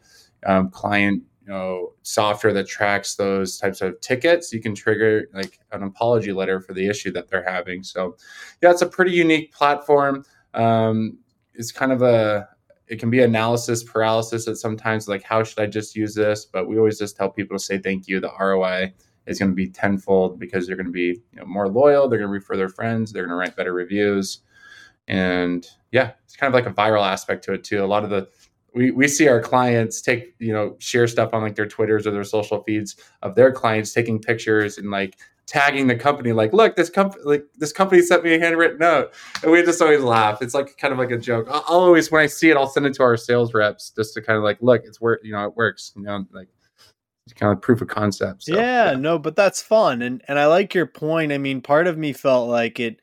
um, 0.46 0.70
client 0.72 1.22
you 1.46 1.54
know 1.54 1.94
software 2.02 2.54
that 2.54 2.68
tracks 2.68 3.16
those 3.16 3.60
types 3.60 3.82
of 3.82 4.00
tickets 4.02 4.52
you 4.52 4.60
can 4.60 4.74
trigger 4.74 5.28
like 5.34 5.60
an 5.72 5.84
apology 5.84 6.34
letter 6.34 6.60
for 6.60 6.74
the 6.74 6.88
issue 6.88 7.12
that 7.12 7.30
they're 7.30 7.48
having. 7.48 7.84
So 7.84 8.18
yeah 8.64 8.72
it's 8.72 8.82
a 8.82 8.88
pretty 8.88 9.12
unique 9.12 9.54
platform. 9.54 10.24
Um, 10.56 11.20
it's 11.54 11.72
kind 11.72 11.92
of 11.92 12.02
a 12.02 12.50
it 12.88 13.00
can 13.00 13.10
be 13.10 13.22
analysis 13.22 13.84
paralysis 13.84 14.48
at 14.48 14.58
sometimes 14.58 15.08
like 15.08 15.24
how 15.24 15.44
should 15.44 15.60
i 15.60 15.66
just 15.66 15.96
use 15.96 16.14
this? 16.14 16.46
But 16.46 16.68
we 16.68 16.78
always 16.78 17.00
just 17.00 17.16
tell 17.18 17.30
people 17.30 17.58
to 17.58 17.64
say 17.64 17.78
thank 17.78 18.08
you. 18.08 18.20
The 18.20 18.32
roi 18.40 18.94
is 19.26 19.40
going 19.40 19.52
to 19.52 19.56
be 19.56 19.68
tenfold 19.68 20.40
because 20.40 20.68
they're 20.68 20.76
going 20.76 20.86
to 20.86 20.92
be 20.92 21.20
you 21.34 21.40
know, 21.40 21.46
more 21.46 21.68
loyal 21.68 22.08
they're 22.08 22.20
going 22.20 22.30
to 22.30 22.34
refer 22.34 22.56
their 22.56 22.70
friends 22.70 23.12
they're 23.12 23.24
going 23.24 23.32
to 23.32 23.36
write 23.36 23.56
better 23.56 23.74
reviews. 23.74 24.40
And 25.08 25.68
yeah 25.92 26.12
it's 26.26 26.36
kind 26.36 26.54
of 26.54 26.56
like 26.56 26.72
a 26.72 26.76
viral 26.76 27.08
aspect 27.08 27.44
to 27.46 27.54
it 27.54 27.64
too. 27.64 27.84
A 27.84 27.88
lot 27.88 28.04
of 28.04 28.10
the 28.10 28.28
we, 28.76 28.92
we 28.92 29.08
see 29.08 29.28
our 29.28 29.42
clients 29.42 30.02
take 30.02 30.36
you 30.40 30.54
know 30.54 30.76
share 30.80 31.08
stuff 31.08 31.34
on 31.34 31.42
like 31.42 31.56
their 31.56 31.68
twitters 31.68 32.06
or 32.06 32.12
their 32.12 32.24
social 32.24 32.62
feeds 32.64 32.98
of 33.24 33.34
their 33.36 33.52
clients 33.52 33.94
taking 33.94 34.20
pictures 34.20 34.78
and 34.78 34.92
like 34.92 35.18
tagging 35.48 35.86
the 35.86 35.96
company 35.96 36.32
like 36.32 36.54
look 36.54 36.76
this 36.76 36.90
company 36.90 37.24
like 37.24 37.46
this 37.58 37.72
company 37.72 38.02
sent 38.02 38.24
me 38.24 38.34
a 38.34 38.40
handwritten 38.40 38.80
note. 38.80 39.14
And 39.44 39.52
we 39.52 39.62
just 39.64 39.82
always 39.82 40.02
laugh. 40.02 40.42
It's 40.42 40.54
like 40.54 40.76
kind 40.78 40.92
of 40.92 40.98
like 40.98 41.12
a 41.12 41.18
joke. 41.18 41.48
I'll, 41.50 41.64
always 41.68 42.12
when 42.12 42.22
i 42.22 42.26
see 42.26 42.50
it 42.50 42.58
i'll 42.58 42.68
send 42.68 42.86
it 42.86 42.94
to 42.96 43.04
our 43.04 43.18
sales 43.18 43.54
reps 43.54 43.92
just 43.92 44.14
to 44.16 44.22
kind 44.22 44.38
of 44.38 44.44
like 44.44 44.58
look 44.62 44.84
it's 44.86 45.00
where 45.00 45.20
you 45.24 45.32
know 45.32 45.46
it 45.46 45.56
works 45.56 45.92
you 45.96 46.04
know 46.04 46.26
like 46.32 46.48
it's 47.26 47.34
kind 47.34 47.52
of 47.52 47.62
proof 47.62 47.82
of 47.82 47.88
concept 47.88 48.44
so, 48.44 48.56
yeah, 48.56 48.92
yeah. 48.92 48.98
no 48.98 49.20
but 49.20 49.36
that's 49.36 49.62
fun 49.62 50.02
and 50.02 50.24
and 50.28 50.40
i 50.40 50.46
like 50.46 50.74
your 50.74 50.86
point. 50.86 51.32
I 51.32 51.38
mean 51.38 51.62
part 51.62 51.88
of 51.88 51.98
me 51.98 52.14
felt 52.14 52.50
like 52.50 52.80
it 52.80 53.00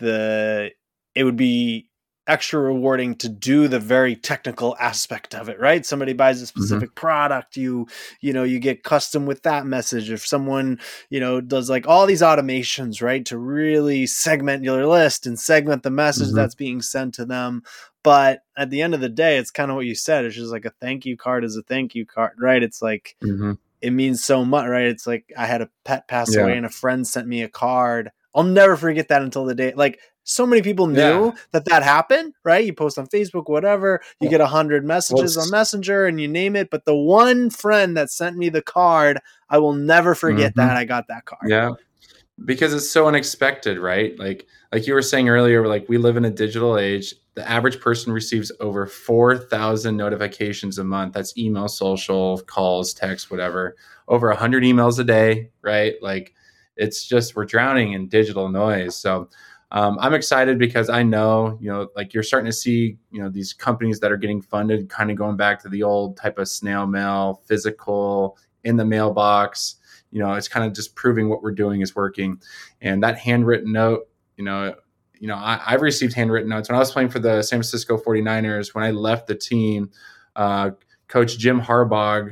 the 0.00 0.70
it 1.14 1.24
would 1.24 1.36
be 1.36 1.89
extra 2.30 2.60
rewarding 2.60 3.16
to 3.16 3.28
do 3.28 3.66
the 3.66 3.80
very 3.80 4.14
technical 4.14 4.76
aspect 4.78 5.34
of 5.34 5.48
it 5.48 5.58
right 5.58 5.84
somebody 5.84 6.12
buys 6.12 6.40
a 6.40 6.44
mm-hmm. 6.44 6.60
specific 6.60 6.90
mm-hmm. 6.90 6.94
product 6.94 7.56
you 7.56 7.88
you 8.20 8.32
know 8.32 8.44
you 8.44 8.60
get 8.60 8.84
custom 8.84 9.26
with 9.26 9.42
that 9.42 9.66
message 9.66 10.10
if 10.10 10.24
someone 10.24 10.78
you 11.08 11.18
know 11.18 11.40
does 11.40 11.68
like 11.68 11.88
all 11.88 12.06
these 12.06 12.22
automations 12.22 13.02
right 13.02 13.26
to 13.26 13.36
really 13.36 14.06
segment 14.06 14.62
your 14.62 14.86
list 14.86 15.26
and 15.26 15.40
segment 15.40 15.82
the 15.82 15.90
message 15.90 16.28
mm-hmm. 16.28 16.36
that's 16.36 16.54
being 16.54 16.80
sent 16.80 17.12
to 17.12 17.24
them 17.24 17.64
but 18.04 18.44
at 18.56 18.70
the 18.70 18.80
end 18.80 18.94
of 18.94 19.00
the 19.00 19.08
day 19.08 19.36
it's 19.36 19.50
kind 19.50 19.72
of 19.72 19.74
what 19.74 19.86
you 19.86 19.96
said 19.96 20.24
it's 20.24 20.36
just 20.36 20.52
like 20.52 20.64
a 20.64 20.72
thank 20.80 21.04
you 21.04 21.16
card 21.16 21.42
is 21.44 21.56
a 21.56 21.62
thank 21.62 21.96
you 21.96 22.06
card 22.06 22.32
right 22.38 22.62
it's 22.62 22.80
like 22.80 23.16
mm-hmm. 23.24 23.54
it 23.80 23.90
means 23.90 24.24
so 24.24 24.44
much, 24.44 24.68
right? 24.68 24.86
It's 24.86 25.06
like 25.06 25.32
I 25.36 25.46
had 25.46 25.62
a 25.62 25.70
pet 25.84 26.06
pass 26.06 26.34
yeah. 26.34 26.42
away 26.42 26.56
and 26.56 26.66
a 26.66 26.70
friend 26.70 27.06
sent 27.06 27.26
me 27.26 27.42
a 27.42 27.48
card. 27.48 28.12
I'll 28.34 28.44
never 28.44 28.76
forget 28.76 29.08
that 29.08 29.22
until 29.22 29.44
the 29.44 29.54
day. 29.54 29.72
Like 29.74 30.00
so 30.24 30.46
many 30.46 30.62
people 30.62 30.86
knew 30.86 31.26
yeah. 31.26 31.32
that 31.52 31.64
that 31.66 31.82
happened, 31.82 32.34
right? 32.44 32.64
You 32.64 32.72
post 32.72 32.98
on 32.98 33.06
Facebook, 33.06 33.48
whatever, 33.48 34.00
you 34.20 34.28
get 34.28 34.40
a 34.40 34.46
hundred 34.46 34.84
messages 34.84 35.36
on 35.36 35.50
Messenger 35.50 36.06
and 36.06 36.20
you 36.20 36.28
name 36.28 36.56
it. 36.56 36.70
But 36.70 36.84
the 36.84 36.94
one 36.94 37.50
friend 37.50 37.96
that 37.96 38.10
sent 38.10 38.36
me 38.36 38.48
the 38.48 38.62
card, 38.62 39.18
I 39.48 39.58
will 39.58 39.72
never 39.72 40.14
forget 40.14 40.52
mm-hmm. 40.52 40.68
that 40.68 40.76
I 40.76 40.84
got 40.84 41.08
that 41.08 41.24
card. 41.24 41.48
Yeah. 41.48 41.72
Because 42.44 42.72
it's 42.72 42.88
so 42.88 43.06
unexpected, 43.06 43.78
right? 43.78 44.18
Like, 44.18 44.46
like 44.72 44.86
you 44.86 44.94
were 44.94 45.02
saying 45.02 45.28
earlier, 45.28 45.66
like 45.66 45.88
we 45.88 45.98
live 45.98 46.16
in 46.16 46.24
a 46.24 46.30
digital 46.30 46.78
age. 46.78 47.14
The 47.34 47.48
average 47.48 47.80
person 47.80 48.12
receives 48.12 48.50
over 48.60 48.86
4,000 48.86 49.96
notifications 49.96 50.78
a 50.78 50.84
month. 50.84 51.12
That's 51.12 51.36
email, 51.36 51.68
social, 51.68 52.38
calls, 52.42 52.94
text, 52.94 53.30
whatever. 53.30 53.76
Over 54.08 54.28
100 54.28 54.62
emails 54.62 54.98
a 54.98 55.04
day, 55.04 55.50
right? 55.62 55.94
Like, 56.02 56.34
it's 56.80 57.06
just 57.06 57.36
we're 57.36 57.44
drowning 57.44 57.92
in 57.92 58.08
digital 58.08 58.48
noise. 58.48 58.96
So, 58.96 59.28
um, 59.72 59.98
I'm 60.00 60.14
excited 60.14 60.58
because 60.58 60.88
I 60.88 61.04
know, 61.04 61.56
you 61.60 61.70
know, 61.70 61.88
like 61.94 62.12
you're 62.12 62.24
starting 62.24 62.50
to 62.50 62.56
see, 62.56 62.96
you 63.12 63.22
know, 63.22 63.28
these 63.28 63.52
companies 63.52 64.00
that 64.00 64.10
are 64.10 64.16
getting 64.16 64.42
funded 64.42 64.88
kind 64.88 65.12
of 65.12 65.16
going 65.16 65.36
back 65.36 65.62
to 65.62 65.68
the 65.68 65.84
old 65.84 66.16
type 66.16 66.38
of 66.38 66.48
snail 66.48 66.86
mail, 66.86 67.42
physical, 67.46 68.36
in 68.64 68.76
the 68.76 68.84
mailbox. 68.84 69.76
You 70.10 70.20
know, 70.20 70.32
it's 70.34 70.48
kind 70.48 70.66
of 70.66 70.72
just 70.72 70.96
proving 70.96 71.28
what 71.28 71.42
we're 71.42 71.52
doing 71.52 71.82
is 71.82 71.94
working. 71.94 72.40
And 72.80 73.02
that 73.04 73.18
handwritten 73.18 73.72
note, 73.72 74.08
you 74.36 74.44
know, 74.44 74.74
you 75.20 75.28
know, 75.28 75.36
I, 75.36 75.58
have 75.66 75.82
received 75.82 76.14
handwritten 76.14 76.48
notes 76.48 76.68
when 76.68 76.76
I 76.76 76.78
was 76.78 76.90
playing 76.90 77.10
for 77.10 77.18
the 77.18 77.42
San 77.42 77.58
Francisco 77.58 77.98
49ers. 77.98 78.74
When 78.74 78.82
I 78.82 78.90
left 78.90 79.26
the 79.26 79.34
team, 79.34 79.90
uh, 80.34 80.70
Coach 81.08 81.38
Jim 81.38 81.60
Harbaugh, 81.60 82.30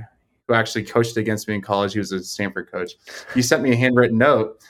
who 0.49 0.55
actually 0.55 0.83
coached 0.83 1.17
against 1.17 1.47
me 1.47 1.55
in 1.55 1.61
college, 1.61 1.93
he 1.93 2.01
was 2.01 2.11
a 2.11 2.25
Stanford 2.25 2.73
coach. 2.73 2.93
He 3.35 3.43
sent 3.43 3.63
me 3.63 3.73
a 3.73 3.77
handwritten 3.77 4.19
note 4.19 4.61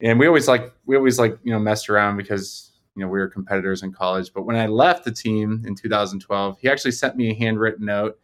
and 0.00 0.18
we 0.18 0.26
always 0.26 0.48
like 0.48 0.72
we 0.86 0.96
always 0.96 1.18
like 1.18 1.38
you 1.42 1.52
know 1.52 1.58
messed 1.58 1.88
around 1.88 2.16
because 2.16 2.72
you 2.94 3.02
know 3.02 3.08
we 3.08 3.18
were 3.18 3.28
competitors 3.28 3.82
in 3.82 3.92
college. 3.92 4.32
But 4.32 4.42
when 4.42 4.56
I 4.56 4.66
left 4.66 5.04
the 5.04 5.12
team 5.12 5.64
in 5.66 5.74
2012, 5.74 6.58
he 6.60 6.68
actually 6.68 6.92
sent 6.92 7.16
me 7.16 7.30
a 7.30 7.34
handwritten 7.34 7.86
note, 7.86 8.18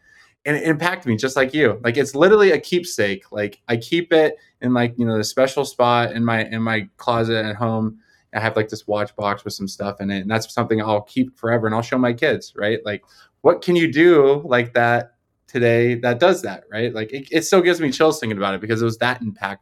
and 0.45 0.57
it 0.57 0.65
impacted 0.65 1.09
me 1.09 1.17
just 1.17 1.37
like 1.37 1.55
you. 1.55 1.81
Like 1.83 1.97
it's 1.97 2.15
literally 2.15 2.53
a 2.53 2.61
keepsake. 2.61 3.31
Like 3.33 3.61
I 3.69 3.77
keep 3.77 4.13
it 4.13 4.37
in 4.61 4.75
like 4.75 4.95
you 4.99 5.07
know 5.07 5.17
the 5.17 5.25
special 5.25 5.65
spot 5.65 6.13
in 6.13 6.25
my 6.25 6.45
in 6.45 6.63
my 6.63 6.89
closet 6.97 7.45
at 7.45 7.57
home. 7.57 7.99
I 8.33 8.39
have 8.39 8.55
like 8.55 8.69
this 8.69 8.87
watch 8.87 9.17
box 9.17 9.45
with 9.45 9.55
some 9.55 9.67
stuff 9.67 10.01
in 10.01 10.11
it, 10.11 10.21
and 10.21 10.31
that's 10.31 10.53
something 10.53 10.81
I'll 10.81 11.03
keep 11.03 11.37
forever, 11.37 11.67
and 11.67 11.75
I'll 11.75 11.83
show 11.83 11.99
my 11.99 12.13
kids. 12.13 12.53
Right? 12.57 12.79
Like, 12.85 13.05
what 13.41 13.63
can 13.63 13.75
you 13.75 13.91
do 13.91 14.43
like 14.45 14.75
that 14.75 15.15
today 15.51 15.97
that 15.97 16.21
does 16.21 16.43
that? 16.43 16.65
Right? 16.71 16.95
Like 16.95 17.13
it, 17.13 17.29
it 17.31 17.45
still 17.45 17.61
gives 17.61 17.81
me 17.81 17.91
chills 17.91 18.21
thinking 18.21 18.39
about 18.39 18.55
it 18.55 18.61
because 18.61 18.81
it 18.81 18.85
was 18.85 18.99
that 18.99 19.23
impactful. 19.23 19.59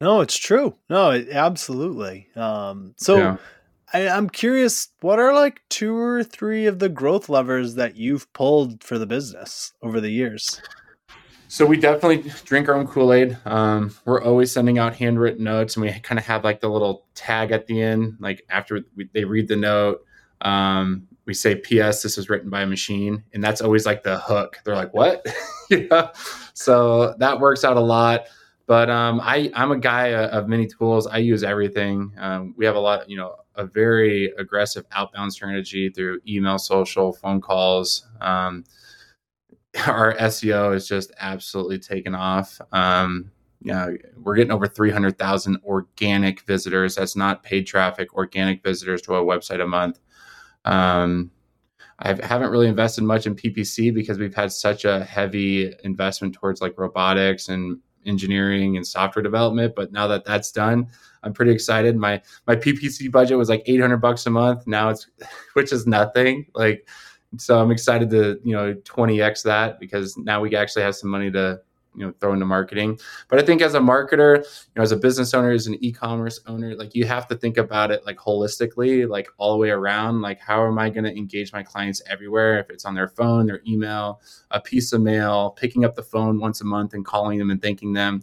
No, 0.00 0.20
it's 0.20 0.36
true. 0.36 0.74
No, 0.88 1.10
it, 1.10 1.28
absolutely. 1.30 2.28
Um, 2.34 2.94
so 2.96 3.16
yeah. 3.16 3.36
I, 3.92 4.08
I'm 4.08 4.30
curious, 4.30 4.88
what 5.00 5.18
are 5.18 5.34
like 5.34 5.62
two 5.68 5.96
or 5.96 6.22
three 6.22 6.66
of 6.66 6.78
the 6.78 6.88
growth 6.88 7.28
levers 7.28 7.74
that 7.74 7.96
you've 7.96 8.32
pulled 8.32 8.82
for 8.82 8.98
the 8.98 9.06
business 9.06 9.72
over 9.82 10.00
the 10.00 10.10
years? 10.10 10.62
So 11.48 11.66
we 11.66 11.76
definitely 11.76 12.30
drink 12.44 12.68
our 12.68 12.76
own 12.76 12.86
Kool 12.86 13.12
Aid. 13.12 13.36
Um, 13.44 13.92
we're 14.04 14.22
always 14.22 14.52
sending 14.52 14.78
out 14.78 14.94
handwritten 14.94 15.42
notes, 15.42 15.74
and 15.74 15.84
we 15.84 15.90
kind 15.98 16.18
of 16.18 16.24
have 16.24 16.44
like 16.44 16.60
the 16.60 16.70
little 16.70 17.06
tag 17.16 17.50
at 17.50 17.66
the 17.66 17.82
end, 17.82 18.18
like 18.20 18.44
after 18.48 18.82
we, 18.94 19.10
they 19.12 19.24
read 19.24 19.48
the 19.48 19.56
note. 19.56 20.04
Um, 20.40 21.08
we 21.30 21.34
say, 21.34 21.54
"P.S. 21.54 22.02
This 22.02 22.18
is 22.18 22.28
written 22.28 22.50
by 22.50 22.62
a 22.62 22.66
machine," 22.66 23.22
and 23.32 23.42
that's 23.42 23.60
always 23.60 23.86
like 23.86 24.02
the 24.02 24.18
hook. 24.18 24.58
They're 24.64 24.74
like, 24.74 24.92
"What?" 24.92 25.24
yeah. 25.70 26.10
So 26.54 27.14
that 27.18 27.38
works 27.38 27.62
out 27.62 27.76
a 27.76 27.80
lot. 27.80 28.22
But 28.66 28.90
um, 28.90 29.20
I, 29.22 29.48
I'm 29.54 29.70
a 29.70 29.78
guy 29.78 30.08
of 30.08 30.48
many 30.48 30.66
tools. 30.66 31.06
I 31.06 31.18
use 31.18 31.44
everything. 31.44 32.12
Um, 32.18 32.52
we 32.56 32.64
have 32.64 32.74
a 32.74 32.80
lot, 32.80 33.08
you 33.08 33.16
know, 33.16 33.36
a 33.54 33.64
very 33.64 34.32
aggressive 34.38 34.84
outbound 34.90 35.32
strategy 35.32 35.88
through 35.88 36.18
email, 36.26 36.58
social, 36.58 37.12
phone 37.12 37.40
calls. 37.40 38.08
Um, 38.20 38.64
our 39.86 40.16
SEO 40.16 40.74
is 40.74 40.88
just 40.88 41.12
absolutely 41.20 41.78
taken 41.78 42.16
off. 42.16 42.60
Um, 42.72 43.30
know, 43.62 43.96
we're 44.16 44.34
getting 44.34 44.52
over 44.52 44.66
300,000 44.66 45.58
organic 45.64 46.40
visitors. 46.42 46.96
That's 46.96 47.14
not 47.14 47.44
paid 47.44 47.68
traffic, 47.68 48.14
organic 48.14 48.64
visitors 48.64 49.02
to 49.02 49.14
our 49.14 49.22
website 49.22 49.62
a 49.62 49.66
month. 49.66 50.00
Um, 50.64 51.30
I 51.98 52.14
haven't 52.24 52.50
really 52.50 52.68
invested 52.68 53.04
much 53.04 53.26
in 53.26 53.36
PPC 53.36 53.92
because 53.92 54.18
we've 54.18 54.34
had 54.34 54.50
such 54.52 54.84
a 54.84 55.04
heavy 55.04 55.74
investment 55.84 56.34
towards 56.34 56.62
like 56.62 56.78
robotics 56.78 57.48
and 57.48 57.78
engineering 58.06 58.76
and 58.76 58.86
software 58.86 59.22
development. 59.22 59.74
But 59.76 59.92
now 59.92 60.06
that 60.06 60.24
that's 60.24 60.50
done, 60.50 60.88
I'm 61.22 61.34
pretty 61.34 61.52
excited. 61.52 61.96
My 61.96 62.22
my 62.46 62.56
PPC 62.56 63.12
budget 63.12 63.36
was 63.36 63.50
like 63.50 63.62
800 63.66 63.98
bucks 63.98 64.24
a 64.26 64.30
month. 64.30 64.66
Now 64.66 64.88
it's 64.88 65.08
which 65.52 65.72
is 65.72 65.86
nothing. 65.86 66.46
Like 66.54 66.88
so, 67.36 67.60
I'm 67.60 67.70
excited 67.70 68.10
to 68.10 68.40
you 68.44 68.56
know 68.56 68.74
20x 68.74 69.42
that 69.44 69.78
because 69.78 70.16
now 70.16 70.40
we 70.40 70.56
actually 70.56 70.82
have 70.82 70.96
some 70.96 71.10
money 71.10 71.30
to 71.32 71.60
you 71.94 72.06
know 72.06 72.12
throw 72.20 72.32
into 72.32 72.46
marketing. 72.46 72.98
But 73.28 73.38
i 73.38 73.42
think 73.42 73.62
as 73.62 73.74
a 73.74 73.80
marketer 73.80 74.38
you 74.38 74.72
know 74.76 74.82
as 74.82 74.92
a 74.92 74.96
business 74.96 75.34
owner 75.34 75.50
as 75.50 75.66
an 75.66 75.82
e-commerce 75.84 76.40
owner 76.46 76.74
like 76.74 76.94
you 76.94 77.04
have 77.04 77.26
to 77.28 77.36
think 77.36 77.56
about 77.56 77.90
it 77.90 78.04
like 78.06 78.16
holistically 78.16 79.08
like 79.08 79.28
all 79.38 79.52
the 79.52 79.58
way 79.58 79.70
around. 79.70 80.22
Like 80.22 80.40
how 80.40 80.66
am 80.66 80.78
i 80.78 80.90
going 80.90 81.04
to 81.04 81.16
engage 81.16 81.52
my 81.52 81.62
clients 81.62 82.02
everywhere? 82.06 82.58
If 82.58 82.70
it's 82.70 82.84
on 82.84 82.94
their 82.94 83.08
phone 83.08 83.46
their 83.46 83.60
email 83.66 84.20
a 84.50 84.60
piece 84.60 84.92
of 84.92 85.00
mail 85.00 85.50
picking 85.50 85.84
up 85.84 85.94
the 85.94 86.02
phone 86.02 86.40
once 86.40 86.60
a 86.60 86.64
month 86.64 86.94
and 86.94 87.04
calling 87.04 87.38
them 87.38 87.50
and 87.50 87.60
thanking 87.60 87.92
them. 87.92 88.22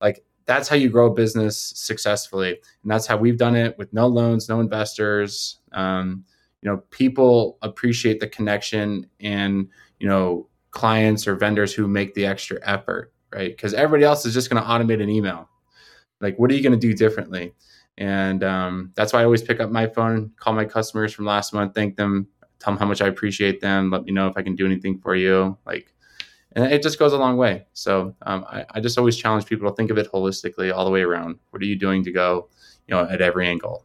Like 0.00 0.24
that's 0.44 0.68
how 0.68 0.76
you 0.76 0.88
grow 0.88 1.06
a 1.06 1.14
business 1.14 1.56
successfully. 1.58 2.50
And 2.82 2.90
that's 2.90 3.06
how 3.06 3.16
we've 3.16 3.38
done 3.38 3.56
it 3.56 3.76
with 3.78 3.92
no 3.92 4.06
loans 4.06 4.48
no 4.48 4.60
investors. 4.60 5.58
Um, 5.72 6.24
you 6.62 6.70
know 6.70 6.78
people 6.90 7.58
appreciate 7.62 8.18
the 8.18 8.28
connection 8.28 9.08
and 9.20 9.68
you 10.00 10.08
know 10.08 10.48
clients 10.76 11.26
or 11.26 11.34
vendors 11.34 11.72
who 11.72 11.88
make 11.88 12.12
the 12.12 12.26
extra 12.26 12.58
effort, 12.62 13.10
right? 13.32 13.48
Because 13.48 13.72
everybody 13.72 14.04
else 14.04 14.26
is 14.26 14.34
just 14.34 14.50
going 14.50 14.62
to 14.62 14.68
automate 14.68 15.02
an 15.02 15.08
email. 15.08 15.48
Like, 16.20 16.38
what 16.38 16.50
are 16.50 16.54
you 16.54 16.62
going 16.62 16.78
to 16.78 16.86
do 16.86 16.92
differently? 16.92 17.54
And 17.96 18.44
um, 18.44 18.92
that's 18.94 19.14
why 19.14 19.22
I 19.22 19.24
always 19.24 19.40
pick 19.40 19.58
up 19.58 19.70
my 19.70 19.86
phone, 19.86 20.32
call 20.38 20.52
my 20.52 20.66
customers 20.66 21.14
from 21.14 21.24
last 21.24 21.54
month, 21.54 21.74
thank 21.74 21.96
them, 21.96 22.28
tell 22.58 22.74
them 22.74 22.78
how 22.78 22.84
much 22.84 23.00
I 23.00 23.06
appreciate 23.06 23.62
them, 23.62 23.90
let 23.90 24.04
me 24.04 24.12
know 24.12 24.28
if 24.28 24.36
I 24.36 24.42
can 24.42 24.54
do 24.54 24.66
anything 24.66 24.98
for 24.98 25.16
you. 25.16 25.56
Like, 25.64 25.94
and 26.52 26.70
it 26.70 26.82
just 26.82 26.98
goes 26.98 27.14
a 27.14 27.18
long 27.18 27.38
way. 27.38 27.64
So 27.72 28.14
um, 28.26 28.44
I, 28.46 28.66
I 28.72 28.80
just 28.80 28.98
always 28.98 29.16
challenge 29.16 29.46
people 29.46 29.70
to 29.70 29.74
think 29.74 29.90
of 29.90 29.96
it 29.96 30.12
holistically 30.12 30.74
all 30.74 30.84
the 30.84 30.90
way 30.90 31.00
around. 31.00 31.38
What 31.50 31.62
are 31.62 31.66
you 31.66 31.78
doing 31.78 32.04
to 32.04 32.12
go, 32.12 32.50
you 32.86 32.94
know, 32.94 33.08
at 33.08 33.22
every 33.22 33.48
angle? 33.48 33.82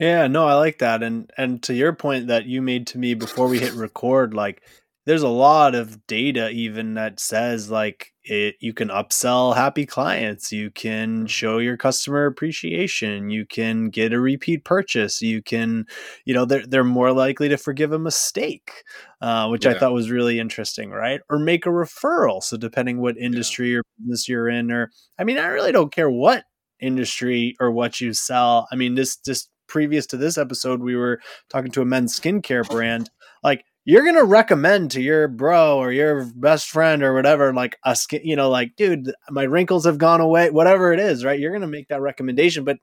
Yeah, 0.00 0.26
no, 0.26 0.48
I 0.48 0.54
like 0.54 0.78
that. 0.78 1.04
And 1.04 1.30
and 1.36 1.62
to 1.62 1.74
your 1.74 1.92
point 1.92 2.26
that 2.26 2.46
you 2.46 2.62
made 2.62 2.88
to 2.88 2.98
me 2.98 3.14
before 3.14 3.46
we 3.46 3.60
hit 3.60 3.74
record, 3.74 4.34
like 4.34 4.62
there's 5.04 5.22
a 5.22 5.28
lot 5.28 5.74
of 5.74 6.06
data 6.06 6.48
even 6.50 6.94
that 6.94 7.18
says 7.18 7.70
like 7.70 8.12
it 8.24 8.54
you 8.60 8.72
can 8.72 8.88
upsell 8.88 9.54
happy 9.56 9.84
clients 9.84 10.52
you 10.52 10.70
can 10.70 11.26
show 11.26 11.58
your 11.58 11.76
customer 11.76 12.26
appreciation 12.26 13.28
you 13.28 13.44
can 13.44 13.90
get 13.90 14.12
a 14.12 14.20
repeat 14.20 14.64
purchase 14.64 15.20
you 15.20 15.42
can 15.42 15.84
you 16.24 16.32
know 16.32 16.44
they're, 16.44 16.66
they're 16.66 16.84
more 16.84 17.12
likely 17.12 17.48
to 17.48 17.56
forgive 17.56 17.92
a 17.92 17.98
mistake 17.98 18.84
uh, 19.20 19.48
which 19.48 19.64
yeah. 19.64 19.72
i 19.72 19.78
thought 19.78 19.92
was 19.92 20.10
really 20.10 20.38
interesting 20.38 20.92
right? 20.92 21.20
Or 21.30 21.38
make 21.38 21.66
a 21.66 21.70
referral. 21.70 22.42
So 22.42 22.56
depending 22.56 23.00
what 23.00 23.16
industry 23.16 23.72
yeah. 23.72 23.78
or 23.78 23.82
business 23.98 24.28
you're 24.28 24.48
in 24.48 24.70
or 24.70 24.90
i 25.18 25.24
mean 25.24 25.38
i 25.38 25.46
really 25.46 25.72
don't 25.72 25.92
care 25.92 26.10
what 26.10 26.44
industry 26.80 27.56
or 27.60 27.70
what 27.70 28.00
you 28.00 28.12
sell. 28.12 28.68
I 28.70 28.76
mean 28.76 28.94
this 28.94 29.16
just 29.16 29.48
previous 29.68 30.06
to 30.06 30.18
this 30.18 30.36
episode 30.36 30.82
we 30.82 30.96
were 30.96 31.20
talking 31.48 31.70
to 31.72 31.80
a 31.80 31.86
men's 31.86 32.18
skincare 32.18 32.68
brand. 32.68 33.08
Like 33.42 33.64
you're 33.84 34.04
gonna 34.04 34.24
recommend 34.24 34.92
to 34.92 35.02
your 35.02 35.28
bro 35.28 35.78
or 35.78 35.92
your 35.92 36.24
best 36.36 36.68
friend 36.68 37.02
or 37.02 37.14
whatever, 37.14 37.52
like 37.52 37.76
a 37.84 37.96
skin, 37.96 38.20
you 38.24 38.36
know, 38.36 38.48
like, 38.48 38.76
dude, 38.76 39.12
my 39.30 39.42
wrinkles 39.42 39.84
have 39.84 39.98
gone 39.98 40.20
away, 40.20 40.50
whatever 40.50 40.92
it 40.92 41.00
is, 41.00 41.24
right? 41.24 41.38
You're 41.38 41.52
gonna 41.52 41.66
make 41.66 41.88
that 41.88 42.00
recommendation. 42.00 42.64
But 42.64 42.78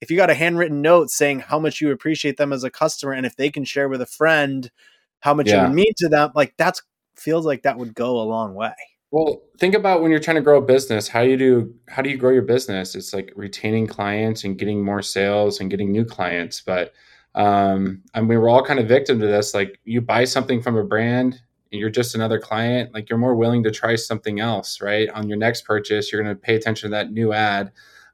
if 0.00 0.10
you 0.10 0.16
got 0.16 0.30
a 0.30 0.34
handwritten 0.34 0.80
note 0.80 1.10
saying 1.10 1.40
how 1.40 1.58
much 1.58 1.80
you 1.80 1.90
appreciate 1.90 2.36
them 2.36 2.52
as 2.52 2.64
a 2.64 2.70
customer, 2.70 3.12
and 3.12 3.26
if 3.26 3.36
they 3.36 3.50
can 3.50 3.64
share 3.64 3.88
with 3.88 4.00
a 4.00 4.06
friend 4.06 4.70
how 5.20 5.34
much 5.34 5.48
yeah. 5.48 5.64
it 5.64 5.68
would 5.68 5.74
mean 5.74 5.92
to 5.98 6.08
them, 6.08 6.30
like 6.34 6.54
that's 6.56 6.82
feels 7.16 7.44
like 7.44 7.62
that 7.62 7.78
would 7.78 7.94
go 7.94 8.20
a 8.20 8.22
long 8.22 8.54
way. 8.54 8.74
Well, 9.10 9.42
think 9.58 9.74
about 9.74 10.02
when 10.02 10.10
you're 10.10 10.20
trying 10.20 10.36
to 10.36 10.42
grow 10.42 10.58
a 10.58 10.62
business, 10.62 11.08
how 11.08 11.20
you 11.20 11.36
do 11.36 11.74
how 11.88 12.02
do 12.02 12.10
you 12.10 12.16
grow 12.16 12.30
your 12.30 12.42
business? 12.42 12.94
It's 12.94 13.12
like 13.12 13.32
retaining 13.36 13.86
clients 13.86 14.44
and 14.44 14.58
getting 14.58 14.84
more 14.84 15.02
sales 15.02 15.60
and 15.60 15.70
getting 15.70 15.90
new 15.90 16.04
clients. 16.04 16.60
But 16.60 16.92
um, 17.38 18.02
and 18.14 18.28
we 18.28 18.36
were 18.36 18.48
all 18.48 18.64
kind 18.64 18.80
of 18.80 18.88
victim 18.88 19.20
to 19.20 19.26
this. 19.26 19.54
Like 19.54 19.78
you 19.84 20.00
buy 20.00 20.24
something 20.24 20.60
from 20.60 20.76
a 20.76 20.82
brand, 20.82 21.40
and 21.70 21.80
you're 21.80 21.88
just 21.88 22.16
another 22.16 22.40
client. 22.40 22.92
Like 22.92 23.08
you're 23.08 23.18
more 23.18 23.36
willing 23.36 23.62
to 23.62 23.70
try 23.70 23.94
something 23.94 24.40
else, 24.40 24.80
right? 24.80 25.08
On 25.10 25.28
your 25.28 25.38
next 25.38 25.62
purchase, 25.62 26.10
you're 26.10 26.22
going 26.22 26.34
to 26.34 26.40
pay 26.40 26.56
attention 26.56 26.90
to 26.90 26.96
that 26.96 27.12
new 27.12 27.32
ad. 27.32 27.70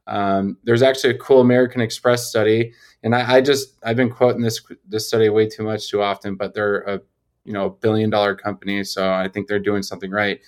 Um, 0.07 0.59
there's 0.65 0.83
actually 0.83 1.15
a 1.15 1.19
cool 1.19 1.41
American 1.41 1.81
Express 1.81 2.29
study, 2.29 2.75
and 3.03 3.15
I, 3.15 3.37
I, 3.37 3.41
just 3.41 3.79
I've 3.83 3.97
been 3.97 4.11
quoting 4.11 4.43
this 4.43 4.61
this 4.87 5.09
study 5.09 5.31
way 5.31 5.49
too 5.49 5.63
much 5.63 5.89
too 5.89 6.03
often, 6.03 6.37
but 6.37 6.53
they're 6.53 6.81
a 6.81 7.01
you 7.47 7.55
know 7.55 7.71
billion 7.71 8.11
dollar 8.11 8.35
company, 8.35 8.85
so 8.85 9.11
I 9.11 9.29
think 9.29 9.49
they're 9.49 9.59
doing 9.59 9.83
something 9.83 10.11
right. 10.11 10.39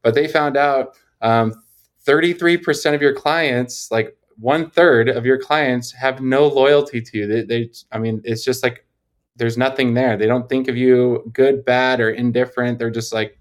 But 0.00 0.14
they 0.14 0.26
found 0.26 0.56
out 0.56 0.96
um, 1.20 1.62
33% 2.06 2.94
of 2.94 3.02
your 3.02 3.14
clients, 3.14 3.90
like 3.90 4.16
one 4.38 4.70
third 4.70 5.08
of 5.08 5.26
your 5.26 5.38
clients 5.38 5.92
have 5.92 6.20
no 6.20 6.46
loyalty 6.46 7.00
to 7.00 7.18
you. 7.18 7.26
They, 7.26 7.42
they, 7.42 7.70
I 7.90 7.98
mean, 7.98 8.20
it's 8.24 8.44
just 8.44 8.62
like 8.62 8.86
there's 9.36 9.58
nothing 9.58 9.94
there. 9.94 10.16
They 10.16 10.26
don't 10.26 10.48
think 10.48 10.68
of 10.68 10.76
you 10.76 11.30
good, 11.32 11.64
bad, 11.64 12.00
or 12.00 12.10
indifferent. 12.10 12.78
They're 12.78 12.90
just 12.90 13.12
like, 13.12 13.38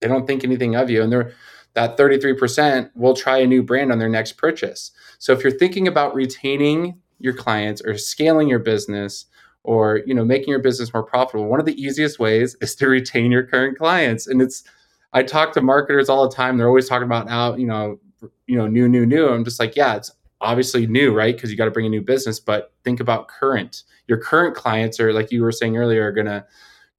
they 0.00 0.08
don't 0.08 0.26
think 0.26 0.44
anything 0.44 0.76
of 0.76 0.90
you. 0.90 1.02
And 1.02 1.12
they're, 1.12 1.32
that 1.74 1.98
33% 1.98 2.90
will 2.94 3.14
try 3.14 3.38
a 3.38 3.46
new 3.46 3.62
brand 3.62 3.92
on 3.92 3.98
their 3.98 4.08
next 4.08 4.32
purchase. 4.32 4.92
So 5.18 5.32
if 5.32 5.42
you're 5.42 5.58
thinking 5.58 5.86
about 5.86 6.14
retaining 6.14 6.98
your 7.18 7.34
clients 7.34 7.82
or 7.82 7.96
scaling 7.98 8.48
your 8.48 8.58
business 8.58 9.26
or 9.62 10.00
you 10.06 10.14
know 10.14 10.24
making 10.24 10.48
your 10.48 10.60
business 10.60 10.92
more 10.94 11.02
profitable, 11.02 11.48
one 11.48 11.60
of 11.60 11.66
the 11.66 11.80
easiest 11.80 12.18
ways 12.18 12.56
is 12.60 12.74
to 12.76 12.88
retain 12.88 13.30
your 13.30 13.42
current 13.42 13.76
clients. 13.76 14.26
And 14.26 14.40
it's 14.40 14.64
I 15.12 15.22
talk 15.22 15.52
to 15.52 15.60
marketers 15.60 16.08
all 16.08 16.28
the 16.28 16.34
time. 16.34 16.56
They're 16.56 16.68
always 16.68 16.88
talking 16.88 17.06
about 17.06 17.28
out, 17.28 17.58
you 17.58 17.66
know, 17.66 17.98
you 18.46 18.56
know, 18.56 18.66
new, 18.66 18.88
new, 18.88 19.06
new. 19.06 19.28
I'm 19.28 19.44
just 19.44 19.60
like, 19.60 19.76
yeah, 19.76 19.96
it's 19.96 20.10
obviously 20.40 20.86
new, 20.86 21.14
right? 21.14 21.34
Because 21.34 21.50
you 21.50 21.56
got 21.56 21.66
to 21.66 21.70
bring 21.70 21.86
a 21.86 21.90
new 21.90 22.02
business, 22.02 22.40
but 22.40 22.72
think 22.84 23.00
about 23.00 23.28
current. 23.28 23.82
Your 24.06 24.18
current 24.18 24.54
clients 24.54 25.00
are, 25.00 25.12
like 25.12 25.30
you 25.32 25.42
were 25.42 25.52
saying 25.52 25.76
earlier, 25.76 26.06
are 26.06 26.12
going 26.12 26.26
to 26.26 26.44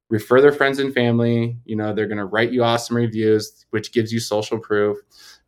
refer 0.08 0.40
their 0.40 0.52
friends 0.52 0.78
and 0.78 0.92
family. 0.92 1.58
You 1.64 1.76
know, 1.76 1.94
they're 1.94 2.06
going 2.06 2.18
to 2.18 2.24
write 2.24 2.52
you 2.52 2.64
awesome 2.64 2.96
reviews, 2.96 3.66
which 3.70 3.92
gives 3.92 4.12
you 4.12 4.20
social 4.20 4.58
proof, 4.58 4.98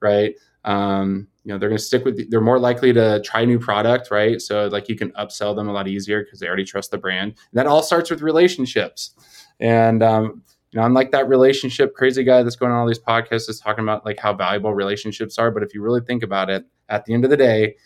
right? 0.01 0.35
Um, 0.65 1.29
you 1.45 1.53
know, 1.53 1.59
they're 1.59 1.69
going 1.71 1.79
to 1.79 1.85
stick 1.85 2.05
with. 2.05 2.31
They're 2.31 2.41
more 2.41 2.59
likely 2.59 2.93
to 2.93 3.23
try 3.25 3.45
new 3.45 3.59
product, 3.59 4.11
right? 4.11 4.41
So 4.41 4.67
like 4.69 4.89
you 4.89 4.97
can 4.97 5.11
upsell 5.13 5.57
them 5.57 5.69
a 5.69 5.73
lot 5.73 5.89
easier 5.89 6.23
because 6.23 6.39
they 6.39 6.47
already 6.47 6.65
trust 6.65 6.91
the 6.91 6.99
brand. 6.99 7.31
And 7.31 7.55
that 7.55 7.67
all 7.67 7.83
starts 7.83 8.11
with 8.11 8.21
relationships, 8.21 9.15
and 9.59 10.03
um, 10.03 10.43
you 10.71 10.79
know, 10.79 10.85
I'm 10.85 10.95
like 10.95 11.11
that 11.11 11.29
relationship 11.29 11.95
crazy 11.95 12.23
guy 12.23 12.43
that's 12.43 12.57
going 12.57 12.71
on 12.71 12.79
all 12.79 12.87
these 12.87 12.99
podcasts 12.99 13.49
is 13.49 13.61
talking 13.61 13.83
about 13.83 14.05
like 14.05 14.21
how 14.21 14.33
valuable 14.33 14.73
relationships 14.73 15.37
are. 15.39 15.51
But 15.51 15.63
if 15.63 15.75
you 15.75 15.83
really 15.83 16.01
think 16.01 16.23
about 16.23 16.49
it, 16.49 16.65
at 16.89 17.05
the 17.05 17.15
end 17.15 17.25
of 17.25 17.31
the 17.31 17.37
day, 17.37 17.77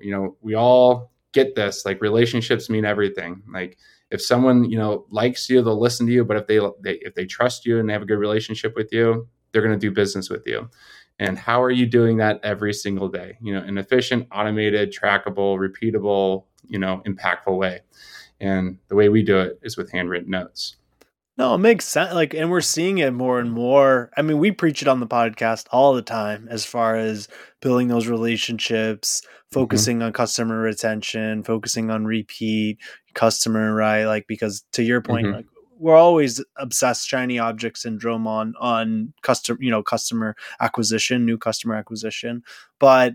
you 0.00 0.12
know, 0.12 0.36
we 0.40 0.54
all 0.54 1.12
get 1.32 1.54
this. 1.54 1.84
Like 1.84 2.00
relationships 2.00 2.70
mean 2.70 2.84
everything. 2.84 3.42
Like 3.52 3.78
if 4.10 4.22
someone 4.22 4.70
you 4.70 4.78
know 4.78 5.06
likes 5.10 5.48
you, 5.48 5.62
they'll 5.62 5.80
listen 5.80 6.06
to 6.06 6.12
you. 6.12 6.24
But 6.24 6.36
if 6.36 6.46
they, 6.46 6.58
they 6.80 6.98
if 7.02 7.14
they 7.14 7.26
trust 7.26 7.66
you 7.66 7.80
and 7.80 7.88
they 7.88 7.92
have 7.92 8.02
a 8.02 8.06
good 8.06 8.18
relationship 8.18 8.74
with 8.76 8.92
you, 8.92 9.28
they're 9.50 9.62
going 9.62 9.78
to 9.78 9.86
do 9.86 9.90
business 9.90 10.30
with 10.30 10.46
you. 10.46 10.70
And 11.18 11.38
how 11.38 11.62
are 11.62 11.70
you 11.70 11.86
doing 11.86 12.16
that 12.18 12.40
every 12.42 12.72
single 12.72 13.08
day? 13.08 13.36
You 13.40 13.54
know, 13.54 13.60
an 13.60 13.78
efficient, 13.78 14.28
automated, 14.32 14.92
trackable, 14.92 15.58
repeatable, 15.58 16.44
you 16.66 16.78
know, 16.78 17.02
impactful 17.06 17.56
way. 17.56 17.80
And 18.40 18.78
the 18.88 18.96
way 18.96 19.08
we 19.08 19.22
do 19.22 19.38
it 19.38 19.58
is 19.62 19.76
with 19.76 19.92
handwritten 19.92 20.30
notes. 20.30 20.76
No, 21.38 21.54
it 21.54 21.58
makes 21.58 21.86
sense. 21.86 22.12
Like, 22.12 22.34
and 22.34 22.50
we're 22.50 22.60
seeing 22.60 22.98
it 22.98 23.12
more 23.12 23.38
and 23.38 23.50
more. 23.50 24.10
I 24.16 24.22
mean, 24.22 24.38
we 24.38 24.50
preach 24.50 24.82
it 24.82 24.88
on 24.88 25.00
the 25.00 25.06
podcast 25.06 25.66
all 25.70 25.94
the 25.94 26.02
time 26.02 26.46
as 26.50 26.64
far 26.64 26.96
as 26.96 27.26
building 27.60 27.88
those 27.88 28.06
relationships, 28.06 29.22
mm-hmm. 29.22 29.54
focusing 29.54 29.98
mm-hmm. 29.98 30.06
on 30.06 30.12
customer 30.12 30.58
retention, 30.58 31.42
focusing 31.42 31.90
on 31.90 32.04
repeat 32.04 32.78
customer, 33.14 33.74
right? 33.74 34.04
Like, 34.04 34.26
because 34.26 34.64
to 34.72 34.82
your 34.82 35.00
point, 35.00 35.26
mm-hmm. 35.26 35.36
like 35.36 35.46
we're 35.78 35.96
always 35.96 36.44
obsessed 36.58 37.08
shiny 37.08 37.38
object 37.38 37.78
syndrome 37.78 38.26
on 38.26 38.54
on 38.60 39.12
customer, 39.22 39.58
you 39.60 39.70
know, 39.70 39.82
customer 39.82 40.36
acquisition, 40.60 41.24
new 41.24 41.38
customer 41.38 41.74
acquisition. 41.74 42.42
But 42.78 43.14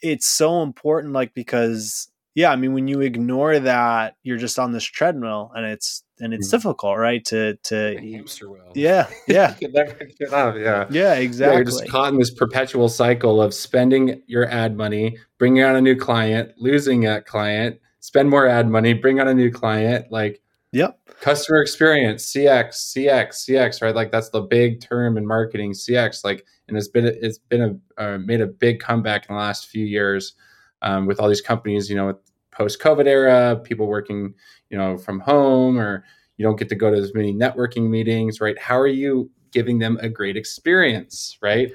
it's 0.00 0.26
so 0.26 0.62
important, 0.62 1.12
like, 1.12 1.34
because 1.34 2.10
yeah, 2.34 2.50
I 2.50 2.56
mean, 2.56 2.72
when 2.72 2.88
you 2.88 3.00
ignore 3.02 3.58
that, 3.58 4.16
you're 4.22 4.38
just 4.38 4.58
on 4.58 4.72
this 4.72 4.84
treadmill, 4.84 5.52
and 5.54 5.66
it's 5.66 6.02
and 6.20 6.34
it's 6.34 6.48
mm. 6.48 6.52
difficult, 6.52 6.98
right? 6.98 7.24
To 7.26 7.56
to 7.56 7.98
hamster 7.98 8.50
wheel. 8.50 8.72
Yeah, 8.74 9.08
yeah. 9.28 9.56
you 9.60 9.68
never 9.68 9.94
get 10.18 10.32
out. 10.32 10.58
Yeah, 10.58 10.86
yeah, 10.90 11.14
exactly. 11.14 11.52
Yeah, 11.52 11.56
you're 11.56 11.64
just 11.64 11.88
caught 11.88 12.12
in 12.12 12.18
this 12.18 12.32
perpetual 12.32 12.88
cycle 12.88 13.40
of 13.40 13.54
spending 13.54 14.22
your 14.26 14.48
ad 14.48 14.76
money, 14.76 15.16
bringing 15.38 15.62
on 15.62 15.76
a 15.76 15.80
new 15.80 15.96
client, 15.96 16.52
losing 16.58 17.00
that 17.02 17.26
client, 17.26 17.80
spend 18.00 18.30
more 18.30 18.46
ad 18.46 18.68
money, 18.68 18.92
bring 18.92 19.20
on 19.20 19.28
a 19.28 19.34
new 19.34 19.50
client. 19.50 20.10
Like, 20.10 20.40
yep. 20.72 20.98
Customer 21.20 21.60
experience, 21.60 22.32
CX, 22.32 22.96
CX, 22.96 23.48
CX, 23.48 23.82
right? 23.82 23.94
Like 23.94 24.12
that's 24.12 24.30
the 24.30 24.42
big 24.42 24.80
term 24.80 25.16
in 25.16 25.26
marketing, 25.26 25.72
CX. 25.72 26.24
Like, 26.24 26.44
and 26.68 26.76
it's 26.76 26.88
been 26.88 27.06
it's 27.06 27.38
been 27.38 27.80
a 27.98 28.02
uh, 28.02 28.18
made 28.18 28.40
a 28.40 28.46
big 28.46 28.80
comeback 28.80 29.28
in 29.28 29.34
the 29.34 29.40
last 29.40 29.68
few 29.68 29.84
years 29.84 30.34
um, 30.82 31.06
with 31.06 31.20
all 31.20 31.28
these 31.28 31.40
companies. 31.40 31.88
You 31.88 31.96
know, 31.96 32.18
post 32.58 32.80
COVID 32.80 33.06
era, 33.06 33.56
people 33.62 33.86
working, 33.86 34.34
you 34.68 34.76
know, 34.76 34.98
from 34.98 35.20
home 35.20 35.78
or 35.78 36.04
you 36.36 36.44
don't 36.44 36.58
get 36.58 36.68
to 36.70 36.74
go 36.74 36.90
to 36.90 36.96
as 36.96 37.14
many 37.14 37.32
networking 37.32 37.88
meetings, 37.88 38.40
right? 38.40 38.58
How 38.58 38.78
are 38.78 38.86
you 38.88 39.30
giving 39.52 39.78
them 39.78 39.98
a 40.02 40.08
great 40.08 40.36
experience, 40.36 41.38
right? 41.40 41.72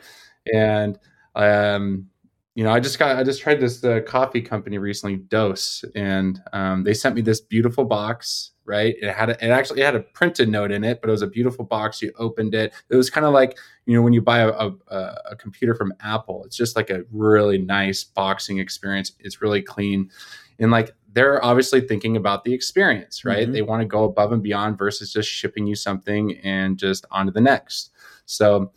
And 0.54 1.00
um, 1.36 2.08
you 2.56 2.64
know, 2.64 2.72
I 2.72 2.80
just 2.80 3.00
got 3.00 3.18
I 3.18 3.24
just 3.24 3.42
tried 3.42 3.60
this 3.60 3.84
uh, 3.84 4.02
coffee 4.06 4.42
company 4.42 4.78
recently, 4.78 5.16
Dose, 5.18 5.84
and 5.96 6.40
um, 6.54 6.84
they 6.84 6.94
sent 6.94 7.16
me 7.16 7.22
this 7.22 7.42
beautiful 7.42 7.86
box. 7.86 8.52
Right, 8.66 8.96
it 9.02 9.14
had 9.14 9.30
a, 9.30 9.46
it 9.46 9.50
actually 9.50 9.82
it 9.82 9.86
had 9.86 9.96
a 9.96 10.00
printed 10.00 10.48
note 10.48 10.72
in 10.72 10.86
it, 10.86 11.02
but 11.02 11.10
it 11.10 11.12
was 11.12 11.22
a 11.22 11.28
beautiful 11.28 11.66
box. 11.66 12.02
You 12.02 12.14
opened 12.18 12.56
it. 12.56 12.72
It 12.90 12.96
was 12.96 13.10
kind 13.10 13.26
of 13.26 13.34
like 13.34 13.58
you 13.86 13.94
know 13.94 14.02
when 14.02 14.14
you 14.14 14.22
buy 14.22 14.40
a, 14.40 14.52
a, 14.52 14.72
a 15.32 15.36
computer 15.36 15.76
from 15.76 15.94
Apple. 16.00 16.46
It's 16.46 16.56
just 16.56 16.78
like 16.78 16.90
a 16.90 17.04
really 17.12 17.58
nice 17.58 18.06
boxing 18.06 18.60
experience. 18.60 19.12
It's 19.20 19.42
really 19.42 19.62
clean, 19.62 20.10
and 20.60 20.72
like 20.72 20.94
they're 21.14 21.44
obviously 21.44 21.82
thinking 21.82 22.18
about 22.18 22.44
the 22.44 22.54
experience, 22.54 23.24
right? 23.24 23.44
Mm-hmm. 23.44 23.54
They 23.54 23.62
want 23.62 23.82
to 23.82 23.88
go 23.88 24.04
above 24.04 24.32
and 24.32 24.42
beyond 24.42 24.78
versus 24.78 25.14
just 25.14 25.30
shipping 25.30 25.68
you 25.68 25.76
something 25.76 26.38
and 26.44 26.78
just 26.78 27.06
on 27.12 27.28
to 27.28 27.32
the 27.32 27.42
next. 27.42 27.92
So, 28.26 28.72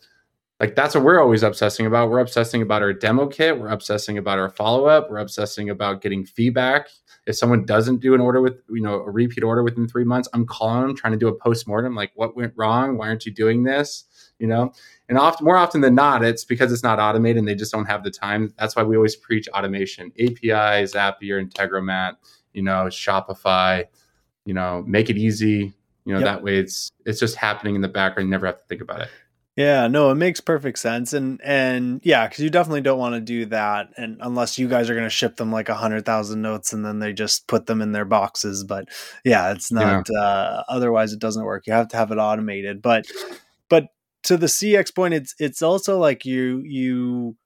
like 0.59 0.75
that's 0.75 0.95
what 0.95 1.03
we're 1.03 1.21
always 1.21 1.43
obsessing 1.43 1.85
about. 1.85 2.09
We're 2.09 2.19
obsessing 2.19 2.61
about 2.61 2.81
our 2.81 2.93
demo 2.93 3.27
kit. 3.27 3.59
We're 3.59 3.69
obsessing 3.69 4.17
about 4.17 4.39
our 4.39 4.49
follow 4.49 4.85
up. 4.85 5.09
We're 5.09 5.19
obsessing 5.19 5.69
about 5.69 6.01
getting 6.01 6.25
feedback. 6.25 6.89
If 7.27 7.35
someone 7.35 7.65
doesn't 7.65 7.99
do 7.99 8.15
an 8.15 8.21
order 8.21 8.41
with, 8.41 8.61
you 8.69 8.81
know, 8.81 8.95
a 8.95 9.11
repeat 9.11 9.43
order 9.43 9.61
within 9.61 9.87
three 9.87 10.03
months, 10.03 10.27
I'm 10.33 10.47
calling 10.47 10.81
them, 10.81 10.95
trying 10.95 11.13
to 11.13 11.19
do 11.19 11.27
a 11.27 11.35
post 11.35 11.67
mortem, 11.67 11.93
like 11.93 12.11
what 12.15 12.35
went 12.35 12.53
wrong? 12.55 12.97
Why 12.97 13.07
aren't 13.07 13.25
you 13.25 13.33
doing 13.33 13.63
this? 13.63 14.05
You 14.39 14.47
know, 14.47 14.71
and 15.09 15.17
often, 15.17 15.45
more 15.45 15.57
often 15.57 15.81
than 15.81 15.95
not, 15.95 16.23
it's 16.23 16.45
because 16.45 16.71
it's 16.71 16.83
not 16.83 16.99
automated 16.99 17.39
and 17.39 17.47
they 17.47 17.55
just 17.55 17.71
don't 17.71 17.85
have 17.85 18.03
the 18.03 18.11
time. 18.11 18.53
That's 18.59 18.75
why 18.75 18.83
we 18.83 18.95
always 18.95 19.15
preach 19.15 19.47
automation. 19.49 20.11
API, 20.19 20.83
Zapier, 20.83 21.43
Integromat, 21.43 22.17
you 22.53 22.61
know, 22.61 22.85
Shopify, 22.85 23.85
you 24.45 24.53
know, 24.53 24.83
make 24.85 25.09
it 25.09 25.17
easy. 25.17 25.73
You 26.05 26.13
know, 26.13 26.19
yep. 26.19 26.25
that 26.25 26.43
way 26.43 26.57
it's 26.57 26.91
it's 27.05 27.19
just 27.19 27.35
happening 27.35 27.75
in 27.75 27.81
the 27.81 27.87
background. 27.87 28.27
You 28.27 28.31
never 28.31 28.45
have 28.45 28.59
to 28.59 28.63
think 28.65 28.81
about 28.81 29.01
it. 29.01 29.09
Yeah, 29.57 29.87
no, 29.87 30.11
it 30.11 30.15
makes 30.15 30.39
perfect 30.39 30.77
sense, 30.77 31.13
and 31.13 31.41
and 31.43 31.99
yeah, 32.03 32.27
because 32.27 32.43
you 32.43 32.51
definitely 32.51 32.81
don't 32.81 32.99
want 32.99 33.15
to 33.15 33.21
do 33.21 33.47
that, 33.47 33.89
and 33.97 34.19
unless 34.21 34.59
you 34.59 34.67
guys 34.67 34.87
are 34.87 34.93
going 34.93 35.03
to 35.03 35.09
ship 35.09 35.35
them 35.35 35.51
like 35.51 35.67
a 35.67 35.73
hundred 35.73 36.05
thousand 36.05 36.43
notes, 36.43 36.73
and 36.73 36.85
then 36.85 36.99
they 36.99 37.11
just 37.11 37.47
put 37.47 37.65
them 37.65 37.81
in 37.81 37.91
their 37.91 38.05
boxes. 38.05 38.63
But 38.63 38.87
yeah, 39.25 39.51
it's 39.53 39.71
not. 39.71 40.07
Yeah. 40.11 40.21
Uh, 40.21 40.63
otherwise, 40.69 41.11
it 41.11 41.17
doesn't 41.17 41.43
work. 41.43 41.65
You 41.65 41.73
have 41.73 41.87
to 41.87 41.97
have 41.97 42.11
it 42.11 42.19
automated. 42.19 42.83
But 42.83 43.07
but 43.67 43.87
to 44.27 44.37
the 44.37 44.47
CX 44.47 44.93
point, 44.93 45.13
it's 45.13 45.33
it's 45.39 45.61
also 45.61 45.97
like 45.97 46.25
you 46.25 46.61
you 46.65 47.37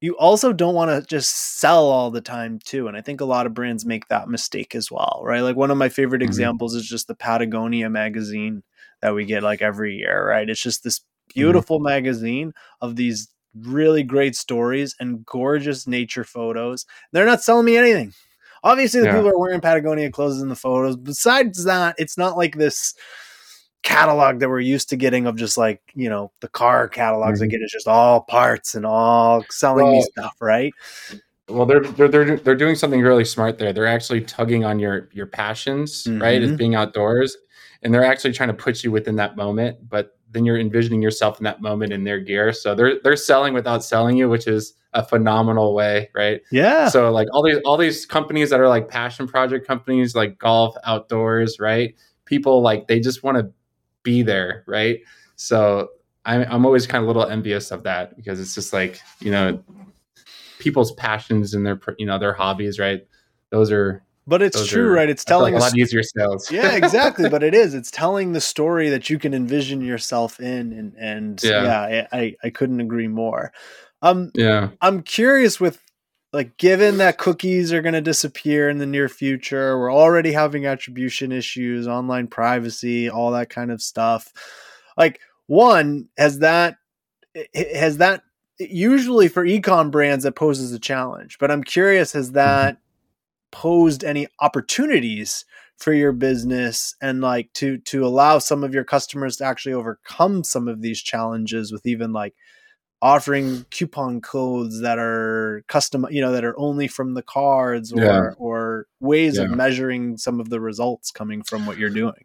you 0.00 0.16
also 0.18 0.52
don't 0.52 0.76
want 0.76 0.88
to 0.90 1.04
just 1.08 1.58
sell 1.58 1.86
all 1.86 2.12
the 2.12 2.20
time 2.20 2.60
too 2.64 2.86
and 2.86 2.96
i 2.96 3.00
think 3.00 3.20
a 3.20 3.24
lot 3.24 3.46
of 3.46 3.54
brands 3.54 3.84
make 3.84 4.06
that 4.06 4.28
mistake 4.28 4.76
as 4.76 4.92
well 4.92 5.20
right 5.24 5.40
like 5.40 5.56
one 5.56 5.72
of 5.72 5.76
my 5.76 5.88
favorite 5.88 6.20
mm-hmm. 6.20 6.28
examples 6.28 6.74
is 6.74 6.86
just 6.86 7.08
the 7.08 7.16
patagonia 7.16 7.90
magazine 7.90 8.62
that 9.02 9.14
we 9.14 9.24
get 9.24 9.42
like 9.42 9.60
every 9.60 9.96
year 9.96 10.28
right 10.28 10.48
it's 10.48 10.62
just 10.62 10.84
this 10.84 11.00
mm-hmm. 11.00 11.40
beautiful 11.40 11.78
mm-hmm. 11.78 11.88
magazine 11.88 12.52
of 12.80 12.94
these 12.94 13.28
really 13.56 14.04
great 14.04 14.36
stories 14.36 14.94
and 15.00 15.26
gorgeous 15.26 15.86
nature 15.88 16.22
photos 16.22 16.86
they're 17.12 17.26
not 17.26 17.42
selling 17.42 17.66
me 17.66 17.76
anything 17.76 18.12
obviously 18.62 19.00
the 19.00 19.06
yeah. 19.06 19.16
people 19.16 19.30
are 19.30 19.38
wearing 19.38 19.60
patagonia 19.60 20.10
clothes 20.12 20.40
in 20.40 20.48
the 20.48 20.54
photos 20.54 20.96
besides 20.96 21.64
that 21.64 21.96
it's 21.98 22.16
not 22.16 22.36
like 22.36 22.56
this 22.56 22.94
catalog 23.82 24.40
that 24.40 24.48
we're 24.48 24.60
used 24.60 24.88
to 24.90 24.96
getting 24.96 25.26
of 25.26 25.36
just 25.36 25.56
like 25.56 25.80
you 25.94 26.08
know 26.08 26.30
the 26.40 26.48
car 26.48 26.88
catalogs 26.88 27.40
mm-hmm. 27.40 27.46
I 27.46 27.48
get 27.48 27.62
is 27.62 27.72
just 27.72 27.88
all 27.88 28.22
parts 28.22 28.74
and 28.74 28.84
all 28.84 29.44
selling 29.50 29.86
well, 29.86 29.94
me 29.94 30.02
stuff, 30.02 30.34
right? 30.40 30.72
Well, 31.48 31.66
they're 31.66 31.80
they're 31.80 32.08
they're 32.08 32.36
they're 32.36 32.56
doing 32.56 32.74
something 32.74 33.00
really 33.00 33.24
smart 33.24 33.58
there. 33.58 33.72
They're 33.72 33.86
actually 33.86 34.22
tugging 34.22 34.64
on 34.64 34.78
your 34.78 35.08
your 35.12 35.26
passions, 35.26 36.04
mm-hmm. 36.04 36.20
right? 36.20 36.42
As 36.42 36.56
being 36.56 36.74
outdoors, 36.74 37.36
and 37.82 37.92
they're 37.92 38.04
actually 38.04 38.32
trying 38.32 38.48
to 38.48 38.54
put 38.54 38.84
you 38.84 38.90
within 38.90 39.16
that 39.16 39.36
moment. 39.36 39.88
But 39.88 40.18
then 40.30 40.44
you're 40.44 40.58
envisioning 40.58 41.00
yourself 41.00 41.38
in 41.38 41.44
that 41.44 41.62
moment 41.62 41.92
in 41.92 42.04
their 42.04 42.20
gear. 42.20 42.52
So 42.52 42.74
they're 42.74 43.00
they're 43.02 43.16
selling 43.16 43.54
without 43.54 43.82
selling 43.82 44.16
you, 44.16 44.28
which 44.28 44.46
is 44.46 44.74
a 44.92 45.04
phenomenal 45.04 45.74
way, 45.74 46.10
right? 46.14 46.40
Yeah. 46.50 46.88
So 46.88 47.10
like 47.10 47.28
all 47.32 47.42
these 47.42 47.58
all 47.64 47.76
these 47.76 48.04
companies 48.04 48.50
that 48.50 48.60
are 48.60 48.68
like 48.68 48.88
passion 48.88 49.26
project 49.26 49.66
companies, 49.66 50.14
like 50.14 50.38
golf, 50.38 50.76
outdoors, 50.84 51.58
right? 51.58 51.94
People 52.24 52.60
like 52.60 52.88
they 52.88 53.00
just 53.00 53.22
want 53.22 53.38
to 53.38 53.50
be 54.02 54.22
there, 54.22 54.64
right? 54.66 55.00
So 55.36 55.88
I'm, 56.24 56.46
I'm 56.50 56.66
always 56.66 56.86
kind 56.86 57.02
of 57.02 57.08
a 57.08 57.12
little 57.12 57.30
envious 57.30 57.70
of 57.70 57.84
that 57.84 58.16
because 58.16 58.40
it's 58.40 58.54
just 58.54 58.72
like 58.72 59.00
you 59.20 59.30
know 59.30 59.62
people's 60.58 60.92
passions 60.92 61.54
and 61.54 61.64
their 61.64 61.80
you 61.98 62.06
know 62.06 62.18
their 62.18 62.32
hobbies, 62.32 62.78
right? 62.78 63.06
Those 63.50 63.70
are 63.70 64.02
but 64.28 64.42
it's 64.42 64.66
true, 64.66 64.88
are, 64.88 64.92
right? 64.92 65.08
It's 65.08 65.24
telling 65.24 65.54
a 65.54 65.58
lot 65.58 65.74
easier 65.74 66.02
sales. 66.02 66.50
yeah, 66.50 66.72
exactly. 66.76 67.30
but 67.30 67.42
it 67.42 67.54
is. 67.54 67.72
It's 67.72 67.90
telling 67.90 68.32
the 68.32 68.42
story 68.42 68.90
that 68.90 69.08
you 69.08 69.18
can 69.18 69.32
envision 69.32 69.80
yourself 69.80 70.38
in, 70.38 70.72
and 70.74 70.94
and 70.98 71.42
yeah, 71.42 71.88
yeah 71.88 72.06
I, 72.12 72.36
I 72.44 72.50
couldn't 72.50 72.80
agree 72.80 73.08
more. 73.08 73.52
Um, 74.02 74.30
yeah, 74.34 74.68
I'm 74.82 75.02
curious 75.02 75.58
with 75.58 75.80
like 76.38 76.56
given 76.56 76.98
that 76.98 77.18
cookies 77.18 77.72
are 77.72 77.82
going 77.82 77.94
to 77.94 78.00
disappear 78.00 78.68
in 78.68 78.78
the 78.78 78.86
near 78.86 79.08
future 79.08 79.76
we're 79.76 79.92
already 79.92 80.30
having 80.30 80.66
attribution 80.66 81.32
issues 81.32 81.88
online 81.88 82.28
privacy 82.28 83.10
all 83.10 83.32
that 83.32 83.50
kind 83.50 83.72
of 83.72 83.82
stuff. 83.82 84.32
Like 84.96 85.18
one 85.48 86.08
has 86.16 86.38
that 86.38 86.76
has 87.54 87.96
that 87.96 88.22
usually 88.60 89.26
for 89.26 89.44
ecom 89.44 89.90
brands 89.90 90.22
that 90.22 90.36
poses 90.36 90.72
a 90.72 90.78
challenge 90.78 91.38
but 91.40 91.50
i'm 91.50 91.64
curious 91.64 92.12
has 92.12 92.32
that 92.32 92.78
posed 93.50 94.04
any 94.04 94.28
opportunities 94.40 95.44
for 95.76 95.92
your 95.92 96.12
business 96.12 96.94
and 97.02 97.20
like 97.20 97.52
to 97.54 97.78
to 97.78 98.06
allow 98.06 98.38
some 98.38 98.62
of 98.62 98.74
your 98.74 98.84
customers 98.84 99.36
to 99.36 99.44
actually 99.44 99.72
overcome 99.72 100.44
some 100.44 100.68
of 100.68 100.82
these 100.82 101.00
challenges 101.00 101.72
with 101.72 101.84
even 101.84 102.12
like 102.12 102.34
offering 103.00 103.64
coupon 103.70 104.20
codes 104.20 104.80
that 104.80 104.98
are 104.98 105.62
custom 105.68 106.04
you 106.10 106.20
know 106.20 106.32
that 106.32 106.44
are 106.44 106.58
only 106.58 106.88
from 106.88 107.14
the 107.14 107.22
cards 107.22 107.92
or 107.92 108.02
yeah. 108.02 108.30
or 108.38 108.86
ways 109.00 109.36
yeah. 109.36 109.44
of 109.44 109.50
measuring 109.50 110.16
some 110.16 110.40
of 110.40 110.50
the 110.50 110.60
results 110.60 111.10
coming 111.10 111.42
from 111.42 111.64
what 111.66 111.78
you're 111.78 111.90
doing. 111.90 112.24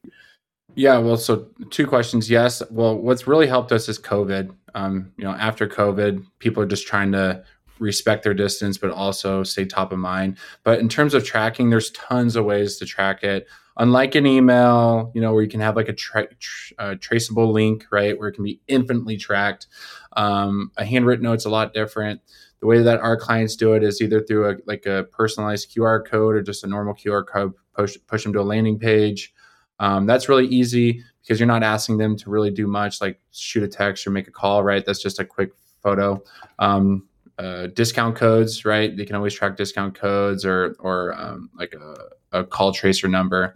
Yeah 0.75 0.97
well 0.97 1.17
so 1.17 1.47
two 1.69 1.85
questions. 1.85 2.29
Yes 2.29 2.63
well 2.71 2.97
what's 2.97 3.27
really 3.27 3.47
helped 3.47 3.71
us 3.71 3.87
is 3.87 3.99
covid. 3.99 4.53
Um, 4.75 5.11
you 5.17 5.23
know 5.23 5.31
after 5.31 5.67
covid 5.67 6.25
people 6.39 6.63
are 6.63 6.67
just 6.67 6.87
trying 6.87 7.11
to 7.11 7.43
respect 7.79 8.23
their 8.23 8.33
distance 8.33 8.77
but 8.77 8.89
also 8.89 9.43
stay 9.43 9.65
top 9.65 9.91
of 9.91 9.99
mind. 9.99 10.37
But 10.63 10.79
in 10.79 10.89
terms 10.89 11.13
of 11.13 11.23
tracking 11.23 11.69
there's 11.69 11.91
tons 11.91 12.35
of 12.35 12.45
ways 12.45 12.77
to 12.77 12.85
track 12.85 13.23
it 13.23 13.47
unlike 13.77 14.15
an 14.15 14.25
email, 14.25 15.11
you 15.13 15.21
know, 15.21 15.33
where 15.33 15.43
you 15.43 15.49
can 15.49 15.59
have 15.59 15.75
like 15.75 15.89
a 15.89 15.93
tra- 15.93 16.33
tra- 16.39 16.95
traceable 16.97 17.51
link, 17.51 17.85
right, 17.91 18.17
where 18.17 18.29
it 18.29 18.33
can 18.33 18.43
be 18.43 18.61
infinitely 18.67 19.17
tracked. 19.17 19.67
Um, 20.15 20.71
a 20.77 20.85
handwritten 20.85 21.23
note's 21.23 21.45
a 21.45 21.49
lot 21.49 21.73
different. 21.73 22.21
The 22.59 22.67
way 22.67 22.81
that 22.81 22.99
our 23.01 23.17
clients 23.17 23.55
do 23.55 23.73
it 23.73 23.83
is 23.83 24.01
either 24.01 24.21
through 24.21 24.49
a 24.49 24.55
like 24.65 24.85
a 24.85 25.05
personalized 25.11 25.75
QR 25.75 26.05
code 26.05 26.35
or 26.35 26.41
just 26.41 26.63
a 26.63 26.67
normal 26.67 26.93
QR 26.93 27.25
code, 27.25 27.53
push 27.75 27.97
push 28.07 28.23
them 28.23 28.33
to 28.33 28.39
a 28.39 28.43
landing 28.43 28.79
page. 28.79 29.33
Um, 29.79 30.05
that's 30.05 30.29
really 30.29 30.47
easy 30.47 31.03
because 31.21 31.39
you're 31.39 31.47
not 31.47 31.63
asking 31.63 31.97
them 31.97 32.15
to 32.17 32.29
really 32.29 32.51
do 32.51 32.67
much, 32.67 33.01
like 33.01 33.19
shoot 33.31 33.63
a 33.63 33.67
text 33.67 34.05
or 34.07 34.11
make 34.11 34.27
a 34.27 34.31
call, 34.31 34.63
right? 34.63 34.85
That's 34.85 35.01
just 35.01 35.19
a 35.19 35.25
quick 35.25 35.51
photo. 35.81 36.23
Um, 36.59 37.07
uh, 37.37 37.67
discount 37.67 38.15
codes, 38.15 38.63
right? 38.63 38.95
They 38.95 39.05
can 39.05 39.15
always 39.15 39.33
track 39.33 39.57
discount 39.57 39.95
codes 39.95 40.45
or 40.45 40.75
or 40.79 41.19
um, 41.19 41.49
like 41.57 41.73
a, 41.73 41.95
a, 42.33 42.43
call 42.43 42.71
tracer 42.71 43.07
number. 43.07 43.55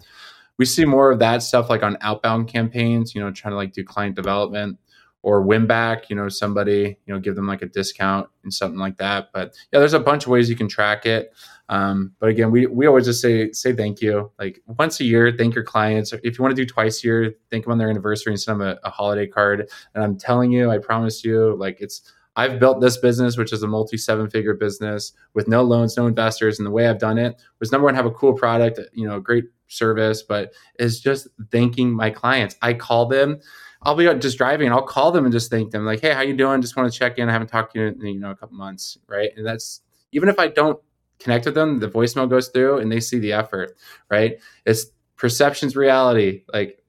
We 0.57 0.65
see 0.65 0.85
more 0.85 1.11
of 1.11 1.19
that 1.19 1.43
stuff 1.43 1.69
like 1.69 1.83
on 1.83 1.97
outbound 2.01 2.47
campaigns, 2.47 3.13
you 3.13 3.21
know, 3.21 3.31
trying 3.31 3.51
to 3.51 3.57
like 3.57 3.73
do 3.73 3.83
client 3.83 4.15
development 4.15 4.79
or 5.21 5.41
win 5.41 5.67
back, 5.67 6.09
you 6.09 6.15
know, 6.15 6.29
somebody, 6.29 6.97
you 7.05 7.13
know, 7.13 7.19
give 7.19 7.35
them 7.35 7.47
like 7.47 7.61
a 7.61 7.65
discount 7.65 8.29
and 8.43 8.53
something 8.53 8.79
like 8.79 8.97
that. 8.97 9.29
But 9.33 9.55
yeah, 9.71 9.79
there's 9.79 9.93
a 9.93 9.99
bunch 9.99 10.23
of 10.23 10.29
ways 10.29 10.49
you 10.49 10.55
can 10.55 10.69
track 10.69 11.05
it. 11.05 11.33
Um, 11.69 12.13
but 12.19 12.29
again, 12.29 12.49
we, 12.49 12.65
we 12.65 12.87
always 12.87 13.05
just 13.05 13.21
say 13.21 13.51
say 13.51 13.73
thank 13.73 14.01
you. 14.01 14.31
Like 14.39 14.61
once 14.67 14.99
a 14.99 15.03
year, 15.03 15.33
thank 15.37 15.53
your 15.53 15.63
clients. 15.63 16.13
If 16.13 16.37
you 16.37 16.43
want 16.43 16.55
to 16.55 16.61
do 16.61 16.65
twice 16.65 17.03
a 17.03 17.07
year, 17.07 17.35
thank 17.51 17.65
them 17.65 17.73
on 17.73 17.77
their 17.77 17.89
anniversary 17.89 18.31
and 18.31 18.39
send 18.39 18.61
them 18.61 18.67
a, 18.67 18.87
a 18.87 18.89
holiday 18.89 19.27
card. 19.27 19.69
And 19.93 20.03
I'm 20.03 20.17
telling 20.17 20.51
you, 20.51 20.71
I 20.71 20.77
promise 20.77 21.25
you, 21.25 21.55
like 21.55 21.81
it's 21.81 22.01
I've 22.37 22.59
built 22.59 22.79
this 22.79 22.97
business, 22.97 23.35
which 23.35 23.51
is 23.51 23.63
a 23.63 23.67
multi 23.67 23.97
seven 23.97 24.29
figure 24.29 24.53
business 24.53 25.11
with 25.33 25.47
no 25.47 25.63
loans, 25.63 25.97
no 25.97 26.05
investors. 26.05 26.59
And 26.59 26.65
the 26.65 26.71
way 26.71 26.87
I've 26.87 26.99
done 26.99 27.17
it 27.17 27.41
was 27.59 27.71
number 27.71 27.85
one, 27.85 27.95
have 27.95 28.05
a 28.05 28.11
cool 28.11 28.33
product, 28.33 28.79
you 28.93 29.07
know, 29.07 29.19
great 29.19 29.45
service, 29.67 30.21
but 30.21 30.53
is 30.79 31.01
just 31.01 31.27
thanking 31.51 31.91
my 31.91 32.11
clients. 32.11 32.55
I 32.61 32.75
call 32.75 33.07
them. 33.07 33.39
I'll 33.81 33.95
be 33.95 34.05
just 34.19 34.37
driving 34.37 34.67
and 34.67 34.73
I'll 34.73 34.85
call 34.85 35.11
them 35.11 35.25
and 35.25 35.31
just 35.31 35.49
thank 35.49 35.71
them 35.71 35.85
like, 35.85 35.99
Hey, 35.99 36.13
how 36.13 36.21
you 36.21 36.35
doing? 36.35 36.61
Just 36.61 36.77
want 36.77 36.91
to 36.91 36.97
check 36.97 37.17
in. 37.17 37.27
I 37.27 37.31
haven't 37.31 37.47
talked 37.47 37.73
to 37.73 37.79
you 37.79 37.87
in, 37.87 38.01
you 38.01 38.19
know, 38.19 38.31
a 38.31 38.35
couple 38.35 38.55
months. 38.55 38.97
Right. 39.07 39.31
And 39.35 39.45
that's 39.45 39.81
even 40.11 40.29
if 40.29 40.37
I 40.37 40.47
don't 40.47 40.79
connect 41.19 41.45
with 41.45 41.55
them, 41.55 41.79
the 41.79 41.89
voicemail 41.89 42.29
goes 42.29 42.49
through 42.49 42.79
and 42.79 42.91
they 42.91 42.99
see 42.99 43.17
the 43.17 43.33
effort, 43.33 43.75
right? 44.09 44.37
It's 44.65 44.85
perception's 45.15 45.75
reality. 45.75 46.43
Like 46.53 46.83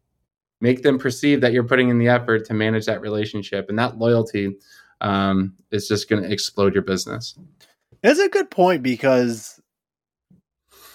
make 0.61 0.83
them 0.83 0.99
perceive 0.99 1.41
that 1.41 1.53
you're 1.53 1.65
putting 1.65 1.89
in 1.89 1.99
the 1.99 2.09
effort 2.09 2.45
to 2.47 2.55
manage 2.55 2.85
that 2.87 3.01
relationship 3.01 3.71
and 3.71 3.79
that 3.79 3.99
loyalty 3.99 4.57
um, 5.01 5.55
it's 5.71 5.89
just 5.89 6.09
going 6.09 6.23
to 6.23 6.31
explode 6.31 6.75
your 6.75 6.83
business. 6.83 7.37
It's 8.03 8.21
a 8.21 8.29
good 8.29 8.51
point 8.51 8.83
because 8.83 9.61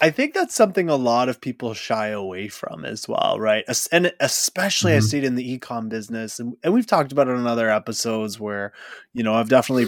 I 0.00 0.10
think 0.10 0.34
that's 0.34 0.54
something 0.54 0.88
a 0.88 0.96
lot 0.96 1.28
of 1.28 1.40
people 1.40 1.72
shy 1.74 2.08
away 2.08 2.48
from 2.48 2.84
as 2.84 3.08
well, 3.08 3.38
right? 3.38 3.64
And 3.92 4.12
especially 4.20 4.92
mm-hmm. 4.92 4.98
I 4.98 5.00
see 5.00 5.18
it 5.18 5.24
in 5.24 5.34
the 5.34 5.58
ecom 5.58 5.88
business, 5.88 6.40
and, 6.40 6.56
and 6.62 6.74
we've 6.74 6.86
talked 6.86 7.12
about 7.12 7.28
it 7.28 7.32
in 7.32 7.46
other 7.46 7.70
episodes 7.70 8.38
where, 8.38 8.72
you 9.12 9.22
know, 9.22 9.34
I've 9.34 9.48
definitely 9.48 9.86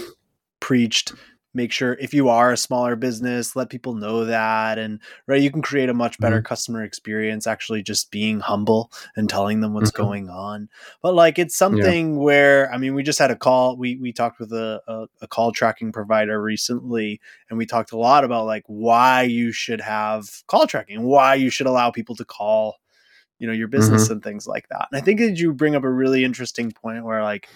preached 0.61 1.13
make 1.57 1.73
sure 1.73 1.95
if 1.95 2.13
you 2.13 2.29
are 2.29 2.53
a 2.53 2.57
smaller 2.57 2.95
business 2.95 3.57
let 3.57 3.71
people 3.71 3.95
know 3.95 4.27
that 4.27 4.79
and 4.79 5.01
right 5.27 5.41
you 5.41 5.51
can 5.51 5.63
create 5.63 5.89
a 5.89 5.95
much 5.95 6.19
better 6.19 6.37
mm-hmm. 6.37 6.47
customer 6.47 6.85
experience 6.85 7.47
actually 7.47 7.83
just 7.83 8.11
being 8.11 8.41
humble 8.41 8.93
and 9.17 9.31
telling 9.31 9.61
them 9.61 9.73
what's 9.73 9.91
mm-hmm. 9.91 10.03
going 10.03 10.29
on 10.29 10.69
but 11.03 11.15
like 11.15 11.39
it's 11.39 11.57
something 11.57 12.13
yeah. 12.13 12.21
where 12.21 12.73
i 12.73 12.77
mean 12.77 12.95
we 12.95 13.03
just 13.03 13.19
had 13.19 13.31
a 13.31 13.37
call 13.37 13.77
we 13.77 13.97
we 13.97 14.13
talked 14.13 14.39
with 14.39 14.53
a, 14.53 14.81
a, 14.87 15.07
a 15.23 15.27
call 15.27 15.51
tracking 15.51 15.91
provider 15.91 16.41
recently 16.41 17.19
and 17.49 17.59
we 17.59 17.65
talked 17.65 17.93
a 17.93 17.99
lot 17.99 18.23
about 18.23 18.45
like 18.45 18.65
why 18.67 19.23
you 19.23 19.51
should 19.51 19.81
have 19.81 20.29
call 20.47 20.67
tracking 20.67 21.03
why 21.03 21.35
you 21.35 21.49
should 21.49 21.67
allow 21.67 21.91
people 21.91 22.15
to 22.15 22.25
call 22.25 22.77
you 23.39 23.47
know 23.47 23.53
your 23.53 23.69
business 23.69 24.05
mm-hmm. 24.05 24.15
and 24.15 24.23
things 24.23 24.47
like 24.47 24.69
that 24.69 24.89
and 24.93 25.01
i 25.01 25.03
think 25.03 25.19
that 25.21 25.39
you 25.39 25.55
bring 25.55 25.75
up 25.75 25.85
a 25.85 25.91
really 25.91 26.23
interesting 26.23 26.71
point 26.71 27.03
where 27.03 27.23
like 27.23 27.49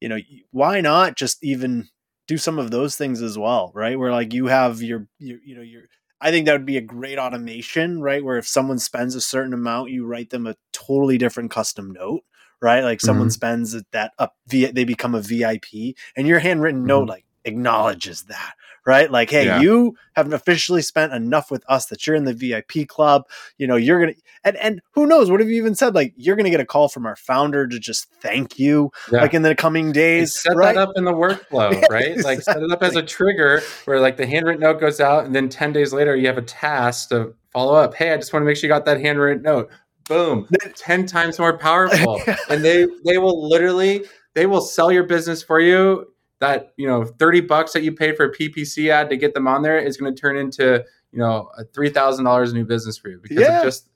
you 0.00 0.08
know 0.08 0.18
why 0.52 0.80
not 0.80 1.16
just 1.16 1.42
even 1.42 1.88
do 2.28 2.38
some 2.38 2.58
of 2.58 2.70
those 2.70 2.96
things 2.96 3.22
as 3.22 3.38
well, 3.38 3.72
right? 3.74 3.98
Where 3.98 4.12
like 4.12 4.32
you 4.32 4.46
have 4.46 4.82
your, 4.82 5.06
your 5.18 5.38
you 5.44 5.54
know, 5.54 5.62
your 5.62 5.82
I 6.22 6.30
think 6.30 6.46
that 6.46 6.52
would 6.52 6.66
be 6.66 6.76
a 6.76 6.82
great 6.82 7.18
automation, 7.18 8.00
right? 8.00 8.24
Where 8.24 8.38
if 8.38 8.46
someone 8.46 8.78
spends 8.78 9.16
a 9.16 9.20
certain 9.20 9.52
amount, 9.52 9.90
you 9.90 10.06
write 10.06 10.30
them 10.30 10.46
a 10.46 10.54
totally 10.72 11.18
different 11.18 11.50
custom 11.50 11.90
note, 11.90 12.22
right? 12.60 12.84
Like 12.84 13.00
someone 13.00 13.26
mm-hmm. 13.26 13.32
spends 13.32 13.82
that 13.90 14.12
up, 14.20 14.36
via, 14.46 14.72
they 14.72 14.84
become 14.84 15.16
a 15.16 15.20
VIP, 15.20 15.96
and 16.16 16.28
your 16.28 16.38
handwritten 16.38 16.82
mm-hmm. 16.82 16.86
note 16.86 17.08
like 17.08 17.24
acknowledges 17.44 18.22
that, 18.24 18.54
right? 18.84 19.10
Like, 19.10 19.30
hey, 19.30 19.46
yeah. 19.46 19.60
you 19.60 19.96
haven't 20.14 20.32
officially 20.32 20.82
spent 20.82 21.12
enough 21.12 21.50
with 21.50 21.64
us 21.68 21.86
that 21.86 22.06
you're 22.06 22.16
in 22.16 22.24
the 22.24 22.34
VIP 22.34 22.88
club. 22.88 23.28
You 23.58 23.66
know, 23.66 23.76
you're 23.76 24.00
gonna 24.00 24.14
and 24.44 24.56
and 24.56 24.80
who 24.92 25.06
knows? 25.06 25.30
What 25.30 25.40
have 25.40 25.48
you 25.48 25.56
even 25.56 25.74
said? 25.74 25.94
Like, 25.94 26.14
you're 26.16 26.36
gonna 26.36 26.50
get 26.50 26.60
a 26.60 26.66
call 26.66 26.88
from 26.88 27.06
our 27.06 27.16
founder 27.16 27.66
to 27.66 27.78
just 27.78 28.08
thank 28.20 28.58
you, 28.58 28.90
yeah. 29.10 29.20
like 29.22 29.34
in 29.34 29.42
the 29.42 29.54
coming 29.54 29.92
days. 29.92 30.38
set 30.40 30.56
right? 30.56 30.74
that 30.74 30.88
up 30.88 30.92
in 30.96 31.04
the 31.04 31.12
workflow, 31.12 31.70
right? 31.90 32.12
exactly. 32.12 32.22
Like, 32.22 32.42
set 32.42 32.62
it 32.62 32.70
up 32.70 32.82
as 32.82 32.96
a 32.96 33.02
trigger 33.02 33.62
where 33.84 34.00
like 34.00 34.16
the 34.16 34.26
handwritten 34.26 34.62
note 34.62 34.80
goes 34.80 35.00
out, 35.00 35.24
and 35.24 35.34
then 35.34 35.48
ten 35.48 35.72
days 35.72 35.92
later 35.92 36.16
you 36.16 36.26
have 36.26 36.38
a 36.38 36.42
task 36.42 37.10
to 37.10 37.34
follow 37.52 37.74
up. 37.74 37.94
Hey, 37.94 38.12
I 38.12 38.16
just 38.16 38.32
want 38.32 38.42
to 38.42 38.46
make 38.46 38.56
sure 38.56 38.68
you 38.68 38.74
got 38.74 38.84
that 38.86 39.00
handwritten 39.00 39.42
note. 39.42 39.70
Boom, 40.08 40.48
ten 40.74 41.06
times 41.06 41.38
more 41.38 41.56
powerful, 41.56 42.20
and 42.50 42.64
they 42.64 42.86
they 43.04 43.18
will 43.18 43.48
literally 43.48 44.04
they 44.34 44.46
will 44.46 44.60
sell 44.60 44.90
your 44.90 45.04
business 45.04 45.42
for 45.42 45.60
you 45.60 46.11
that 46.42 46.72
you 46.76 46.88
know 46.88 47.04
30 47.04 47.42
bucks 47.42 47.72
that 47.72 47.84
you 47.84 47.92
paid 47.92 48.16
for 48.16 48.24
a 48.24 48.32
ppc 48.32 48.90
ad 48.90 49.08
to 49.08 49.16
get 49.16 49.32
them 49.32 49.46
on 49.46 49.62
there 49.62 49.78
is 49.78 49.96
going 49.96 50.12
to 50.12 50.20
turn 50.20 50.36
into 50.36 50.84
you 51.12 51.18
know 51.18 51.48
a 51.56 51.64
$3000 51.64 52.52
new 52.52 52.64
business 52.64 52.98
for 52.98 53.10
you 53.10 53.20
because 53.22 53.38
yeah. 53.38 53.62
just 53.62 53.88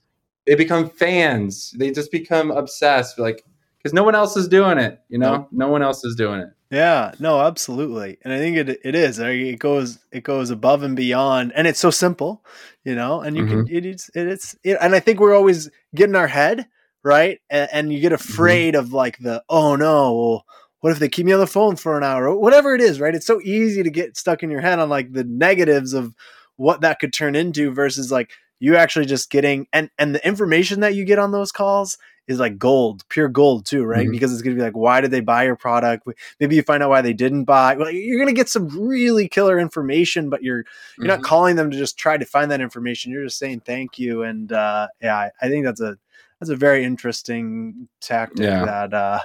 they 0.47 0.55
become 0.55 0.89
fans 0.89 1.75
they 1.77 1.91
just 1.91 2.13
become 2.13 2.53
obsessed 2.53 3.19
like 3.19 3.45
because 3.79 3.93
no 3.93 4.05
one 4.05 4.15
else 4.15 4.37
is 4.37 4.47
doing 4.47 4.79
it 4.79 5.01
you 5.09 5.19
know 5.19 5.37
no. 5.37 5.49
no 5.51 5.69
one 5.69 5.83
else 5.83 6.05
is 6.05 6.15
doing 6.15 6.41
it 6.41 6.51
yeah 6.71 7.13
no 7.19 7.41
absolutely 7.41 8.17
and 8.23 8.33
i 8.33 8.39
think 8.39 8.57
it, 8.57 8.79
it 8.85 8.95
is 8.95 9.19
it 9.19 9.59
goes 9.59 9.99
it 10.13 10.23
goes 10.23 10.51
above 10.51 10.85
and 10.85 10.95
beyond 10.95 11.53
and 11.57 11.67
it's 11.67 11.81
so 11.81 11.91
simple 11.91 12.45
you 12.85 12.95
know 12.95 13.21
and 13.21 13.37
you 13.37 13.43
mm-hmm. 13.43 13.65
can 13.65 13.77
it 13.77 13.85
is 13.85 14.09
it, 14.15 14.29
it's 14.29 14.55
it, 14.63 14.79
and 14.81 14.95
i 14.95 15.01
think 15.01 15.19
we're 15.19 15.35
always 15.35 15.69
getting 15.97 16.15
our 16.15 16.29
head 16.29 16.69
right 17.03 17.41
and, 17.51 17.69
and 17.73 17.93
you 17.93 17.99
get 17.99 18.13
mm-hmm. 18.13 18.33
afraid 18.33 18.75
mm-hmm. 18.75 18.85
of 18.85 18.93
like 18.93 19.19
the 19.19 19.43
oh 19.49 19.75
no 19.75 20.15
well, 20.15 20.47
what 20.87 20.93
if 20.93 21.01
they 21.01 21.09
keep 21.09 21.27
me 21.27 21.33
on 21.33 21.41
the 21.41 21.49
phone 21.49 21.75
for 21.75 21.99
an 21.99 22.05
hour 22.05 22.29
or 22.29 22.39
whatever 22.39 22.73
it 22.73 22.81
is 22.81 23.01
right 23.01 23.17
it's 23.17 23.27
so 23.27 23.41
easy 23.41 23.83
to 23.83 23.91
get 23.91 24.17
stuck 24.17 24.45
in 24.45 24.51
your 24.53 24.61
head 24.61 24.79
on 24.79 24.89
like 24.89 25.13
the 25.13 25.25
negatives 25.25 25.93
of 25.93 26.15
what 26.55 26.83
that 26.83 27.01
could 27.01 27.13
turn 27.13 27.35
into 27.35 27.73
versus 27.73 28.13
like 28.13 28.31
you 28.61 28.77
actually 28.77 29.05
just 29.05 29.29
getting 29.29 29.67
and 29.73 29.91
and 29.99 30.15
the 30.15 30.25
information 30.25 30.79
that 30.79 30.95
you 30.95 31.05
get 31.05 31.19
on 31.19 31.33
those 31.33 31.51
calls 31.51 31.99
is 32.29 32.39
like 32.39 32.57
gold 32.57 33.03
pure 33.09 33.27
gold 33.27 33.67
too 33.67 33.83
right 33.83 34.03
mm-hmm. 34.05 34.13
because 34.13 34.33
it's 34.33 34.43
going 34.43 34.55
to 34.55 34.61
be 34.61 34.65
like 34.65 34.77
why 34.77 35.01
did 35.01 35.11
they 35.11 35.19
buy 35.19 35.43
your 35.43 35.57
product 35.57 36.07
maybe 36.39 36.55
you 36.55 36.63
find 36.63 36.85
out 36.85 36.89
why 36.89 37.03
they 37.03 37.13
didn't 37.13 37.47
buy 37.47 37.75
well, 37.75 37.91
you're 37.91 38.21
going 38.21 38.33
to 38.33 38.33
get 38.33 38.49
some 38.49 38.69
really 38.69 39.27
killer 39.27 39.59
information 39.59 40.31
but 40.31 40.45
you're 40.45 40.59
you're 40.59 40.65
mm-hmm. 40.65 41.07
not 41.09 41.23
calling 41.25 41.57
them 41.57 41.69
to 41.69 41.77
just 41.77 41.99
try 41.99 42.17
to 42.17 42.25
find 42.25 42.49
that 42.49 42.61
information 42.61 43.11
you're 43.11 43.25
just 43.25 43.41
saying 43.41 43.59
thank 43.59 43.99
you 43.99 44.23
and 44.23 44.53
uh 44.53 44.87
yeah 45.03 45.17
i, 45.17 45.31
I 45.43 45.49
think 45.49 45.65
that's 45.65 45.81
a 45.81 45.99
that's 46.39 46.51
a 46.51 46.55
very 46.55 46.85
interesting 46.85 47.89
tactic 48.01 48.45
yeah. 48.45 48.65
that 48.65 48.95
uh 48.95 49.19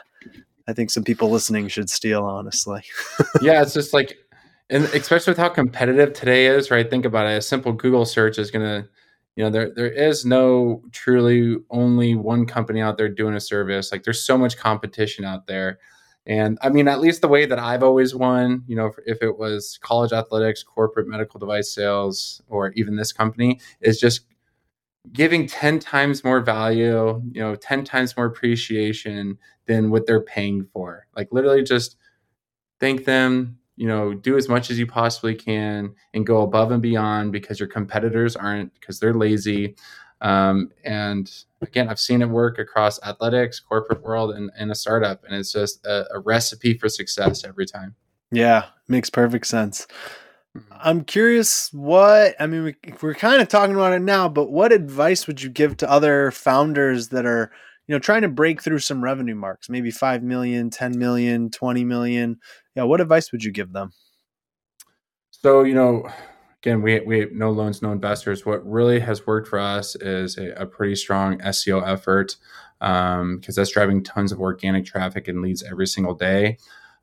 I 0.67 0.73
think 0.73 0.89
some 0.91 1.03
people 1.03 1.29
listening 1.29 1.67
should 1.67 1.89
steal, 1.89 2.23
honestly. 2.23 2.83
yeah, 3.41 3.61
it's 3.61 3.73
just 3.73 3.93
like, 3.93 4.17
and 4.69 4.85
especially 4.85 5.31
with 5.31 5.37
how 5.37 5.49
competitive 5.49 6.13
today 6.13 6.47
is, 6.47 6.71
right? 6.71 6.89
Think 6.89 7.05
about 7.05 7.27
it. 7.27 7.37
A 7.37 7.41
simple 7.41 7.73
Google 7.73 8.05
search 8.05 8.37
is 8.39 8.51
going 8.51 8.65
to, 8.65 8.87
you 9.35 9.43
know, 9.43 9.49
there 9.49 9.69
there 9.73 9.91
is 9.91 10.25
no 10.25 10.83
truly 10.91 11.57
only 11.69 12.15
one 12.15 12.45
company 12.45 12.81
out 12.81 12.97
there 12.97 13.09
doing 13.09 13.33
a 13.35 13.39
service. 13.39 13.91
Like, 13.91 14.03
there's 14.03 14.23
so 14.25 14.37
much 14.37 14.57
competition 14.57 15.25
out 15.25 15.47
there, 15.47 15.79
And 16.25 16.59
I 16.61 16.69
mean, 16.69 16.87
at 16.87 16.99
least 17.01 17.21
the 17.21 17.27
way 17.27 17.45
that 17.47 17.57
I've 17.59 17.83
always 17.83 18.13
won, 18.13 18.63
you 18.67 18.75
know, 18.75 18.91
if 19.07 19.23
it 19.23 19.37
was 19.37 19.79
college 19.81 20.13
athletics, 20.13 20.63
corporate 20.63 21.07
medical 21.07 21.39
device 21.39 21.73
sales, 21.73 22.41
or 22.47 22.71
even 22.73 22.95
this 22.95 23.11
company, 23.11 23.59
is 23.81 23.99
just 23.99 24.21
giving 25.13 25.47
10 25.47 25.79
times 25.79 26.23
more 26.23 26.41
value, 26.41 27.21
you 27.31 27.41
know, 27.41 27.55
10 27.55 27.83
times 27.83 28.15
more 28.15 28.25
appreciation 28.25 29.37
than 29.65 29.89
what 29.89 30.05
they're 30.05 30.21
paying 30.21 30.67
for. 30.73 31.07
Like 31.15 31.29
literally 31.31 31.63
just 31.63 31.97
thank 32.79 33.05
them, 33.05 33.57
you 33.75 33.87
know, 33.87 34.13
do 34.13 34.37
as 34.37 34.47
much 34.47 34.69
as 34.69 34.77
you 34.77 34.85
possibly 34.85 35.35
can 35.35 35.95
and 36.13 36.25
go 36.25 36.41
above 36.41 36.71
and 36.71 36.81
beyond 36.81 37.31
because 37.31 37.59
your 37.59 37.69
competitors 37.69 38.35
aren't 38.35 38.73
because 38.73 38.99
they're 38.99 39.13
lazy. 39.13 39.75
Um, 40.21 40.69
and 40.83 41.31
again, 41.61 41.89
I've 41.89 41.99
seen 41.99 42.21
it 42.21 42.29
work 42.29 42.59
across 42.59 43.01
athletics, 43.01 43.59
corporate 43.59 44.03
world, 44.03 44.35
and, 44.35 44.51
and 44.55 44.71
a 44.71 44.75
startup. 44.75 45.23
And 45.25 45.35
it's 45.35 45.51
just 45.51 45.83
a, 45.85 46.05
a 46.13 46.19
recipe 46.19 46.77
for 46.77 46.89
success 46.89 47.43
every 47.43 47.65
time. 47.65 47.95
Yeah, 48.31 48.65
makes 48.87 49.09
perfect 49.09 49.47
sense. 49.47 49.87
Mm-hmm. 50.57 50.73
I'm 50.81 51.03
curious 51.03 51.69
what 51.71 52.35
I 52.39 52.47
mean 52.47 52.63
we, 52.63 52.75
we're 53.01 53.13
kind 53.13 53.41
of 53.41 53.47
talking 53.47 53.75
about 53.75 53.93
it 53.93 54.01
now, 54.01 54.27
but 54.27 54.51
what 54.51 54.73
advice 54.73 55.25
would 55.27 55.41
you 55.41 55.49
give 55.49 55.77
to 55.77 55.89
other 55.89 56.31
founders 56.31 57.09
that 57.09 57.25
are, 57.25 57.51
you 57.87 57.95
know, 57.95 57.99
trying 57.99 58.23
to 58.23 58.27
break 58.27 58.61
through 58.61 58.79
some 58.79 59.03
revenue 59.03 59.35
marks, 59.35 59.69
maybe 59.69 59.91
5 59.91 60.23
million, 60.23 60.69
10 60.69 60.97
million, 60.97 61.51
20 61.51 61.85
million? 61.85 62.39
Yeah, 62.75 62.83
what 62.83 62.99
advice 62.99 63.31
would 63.31 63.43
you 63.43 63.51
give 63.51 63.71
them? 63.71 63.91
So, 65.31 65.63
you 65.63 65.73
know, 65.73 66.09
again, 66.61 66.81
we 66.81 66.99
we 66.99 67.19
have 67.21 67.31
no 67.31 67.49
loans, 67.49 67.81
no 67.81 67.93
investors. 67.93 68.45
What 68.45 68.65
really 68.69 68.99
has 68.99 69.25
worked 69.25 69.47
for 69.47 69.57
us 69.57 69.95
is 69.95 70.37
a, 70.37 70.51
a 70.51 70.65
pretty 70.65 70.95
strong 70.95 71.39
SEO 71.39 71.87
effort 71.87 72.35
because 72.79 73.21
um, 73.21 73.41
that's 73.55 73.71
driving 73.71 74.03
tons 74.03 74.31
of 74.31 74.41
organic 74.41 74.85
traffic 74.85 75.29
and 75.29 75.41
leads 75.41 75.63
every 75.63 75.87
single 75.87 76.13
day. 76.13 76.57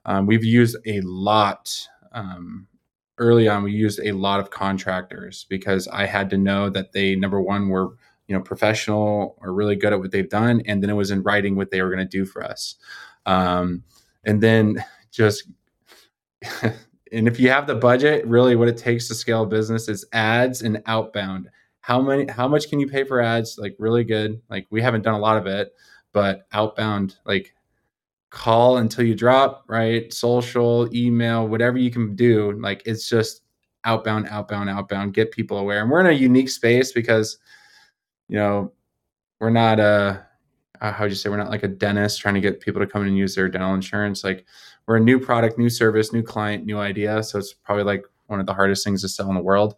Um, 0.05 0.27
we've 0.27 0.45
used 0.45 0.77
a 0.87 1.01
lot 1.01 1.89
um, 2.13 2.67
early 3.19 3.49
on 3.49 3.63
we 3.63 3.73
used 3.73 4.01
a 4.03 4.13
lot 4.13 4.41
of 4.41 4.51
contractors 4.51 5.45
because 5.49 5.89
I 5.89 6.07
had 6.07 6.31
to 6.31 6.39
know 6.39 6.71
that 6.71 6.93
they 6.93 7.15
number 7.17 7.41
one 7.41 7.69
were 7.69 7.95
you 8.27 8.37
know 8.37 8.43
professional 8.43 9.37
or 9.41 9.53
really 9.53 9.77
good 9.77 9.93
at 9.93 10.01
what 10.01 10.11
they've 10.11 10.29
done, 10.29 10.63
and 10.67 10.83
then 10.83 10.91
it 10.91 10.95
was 10.95 11.11
in 11.11 11.23
writing 11.23 11.57
what 11.57 11.71
they 11.71 11.83
were 11.83 11.91
going 11.91 11.99
to 11.99 12.05
do 12.05 12.25
for 12.25 12.45
us, 12.45 12.77
um, 13.27 13.83
and 14.25 14.41
then 14.43 14.85
just. 15.11 15.45
and 16.63 17.27
if 17.27 17.41
you 17.41 17.51
have 17.51 17.67
the 17.67 17.75
budget, 17.75 18.27
really 18.27 18.55
what 18.55 18.69
it 18.69 18.77
takes 18.77 19.09
to 19.09 19.15
scale 19.15 19.43
a 19.43 19.47
business 19.47 19.89
is 19.89 20.05
ads 20.13 20.63
and 20.63 20.83
outbound. 20.87 21.49
How 21.81 22.01
many 22.01 22.31
how 22.31 22.47
much 22.47 22.69
can 22.69 22.81
you 22.81 22.87
pay 22.87 23.05
for 23.05 23.21
ads? 23.21 23.59
Like 23.59 23.75
really 23.79 24.05
good. 24.05 24.41
Like 24.51 24.67
we 24.71 24.83
haven't 24.83 25.03
done 25.03 25.15
a 25.15 25.19
lot 25.19 25.37
of 25.37 25.47
it, 25.47 25.73
but 26.13 26.47
outbound, 26.53 27.17
like 27.25 27.55
call 28.31 28.79
until 28.79 29.05
you 29.05 29.15
drop, 29.15 29.65
right? 29.69 30.13
Social, 30.13 30.95
email, 30.95 31.49
whatever 31.49 31.79
you 31.79 31.91
can 31.91 32.15
do. 32.15 32.53
Like 32.61 32.83
it's 32.85 33.09
just 33.09 33.43
outbound, 33.85 34.29
outbound, 34.31 34.69
outbound, 34.69 35.15
get 35.15 35.33
people 35.33 35.59
aware. 35.59 35.83
And 35.83 35.91
we're 35.91 36.01
in 36.01 36.07
a 36.07 36.13
unique 36.13 36.51
space 36.51 36.93
because, 36.93 37.39
you 38.29 38.37
know, 38.37 38.73
we're 39.41 39.51
not 39.51 39.81
a, 39.81 40.27
uh, 40.81 40.93
how'd 40.93 41.11
you 41.11 41.17
say, 41.17 41.31
we're 41.31 41.37
not 41.37 41.51
like 41.51 41.63
a 41.63 41.69
dentist 41.69 42.21
trying 42.21 42.35
to 42.35 42.41
get 42.41 42.61
people 42.61 42.81
to 42.81 42.87
come 42.87 43.03
in 43.03 43.09
and 43.09 43.17
use 43.17 43.35
their 43.35 43.49
dental 43.49 43.75
insurance. 43.75 44.23
Like 44.23 44.45
we're 44.87 44.97
a 44.97 45.01
new 45.01 45.19
product, 45.19 45.59
new 45.59 45.71
service, 45.71 46.13
new 46.13 46.23
client, 46.23 46.67
new 46.67 46.79
idea. 46.79 47.23
So 47.23 47.39
it's 47.39 47.55
probably 47.55 47.85
like 47.85 48.05
one 48.27 48.41
of 48.41 48.47
the 48.47 48.55
hardest 48.55 48.85
things 48.85 49.03
to 49.03 49.09
sell 49.09 49.29
in 49.29 49.35
the 49.35 49.43
world. 49.43 49.77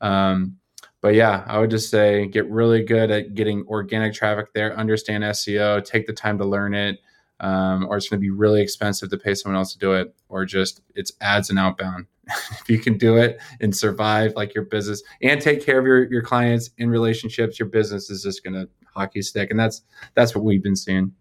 Um, 0.00 0.56
but 1.00 1.14
yeah, 1.14 1.44
I 1.46 1.58
would 1.58 1.70
just 1.70 1.90
say 1.90 2.26
get 2.26 2.48
really 2.48 2.84
good 2.84 3.10
at 3.10 3.34
getting 3.34 3.64
organic 3.66 4.14
traffic 4.14 4.52
there, 4.54 4.76
understand 4.76 5.24
SEO, 5.24 5.84
take 5.84 6.06
the 6.06 6.12
time 6.12 6.38
to 6.38 6.44
learn 6.44 6.74
it, 6.74 6.98
um, 7.42 7.86
or 7.88 7.96
it's 7.98 8.08
going 8.08 8.18
to 8.18 8.24
be 8.24 8.30
really 8.30 8.62
expensive 8.62 9.10
to 9.10 9.18
pay 9.18 9.34
someone 9.34 9.58
else 9.58 9.72
to 9.72 9.78
do 9.78 9.92
it, 9.92 10.14
or 10.28 10.46
just 10.46 10.80
it's 10.94 11.12
ads 11.20 11.50
and 11.50 11.58
outbound. 11.58 12.06
if 12.60 12.68
you 12.68 12.78
can 12.78 12.96
do 12.96 13.16
it 13.16 13.40
and 13.60 13.76
survive 13.76 14.32
like 14.36 14.54
your 14.54 14.64
business 14.64 15.02
and 15.22 15.40
take 15.40 15.64
care 15.64 15.78
of 15.78 15.84
your, 15.84 16.10
your 16.10 16.22
clients 16.22 16.70
in 16.78 16.88
relationships, 16.88 17.58
your 17.58 17.68
business 17.68 18.10
is 18.10 18.22
just 18.22 18.44
going 18.44 18.54
to 18.54 18.68
hockey 18.94 19.22
stick. 19.22 19.50
And 19.50 19.58
that's, 19.58 19.82
that's 20.14 20.34
what 20.34 20.44
we've 20.44 20.62
been 20.62 20.76
seeing. 20.76 21.12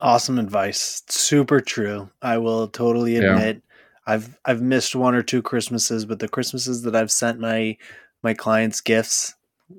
Awesome 0.00 0.38
advice. 0.38 1.02
Super 1.08 1.60
true. 1.60 2.10
I 2.22 2.38
will 2.38 2.68
totally 2.68 3.16
admit 3.16 3.56
yeah. 3.56 4.14
I've, 4.14 4.38
I've 4.44 4.62
missed 4.62 4.94
one 4.94 5.14
or 5.14 5.22
two 5.22 5.42
Christmases, 5.42 6.04
but 6.04 6.18
the 6.18 6.28
Christmases 6.28 6.82
that 6.82 6.96
I've 6.96 7.12
sent 7.12 7.38
my, 7.38 7.76
my 8.22 8.34
clients 8.34 8.80
gifts 8.80 9.34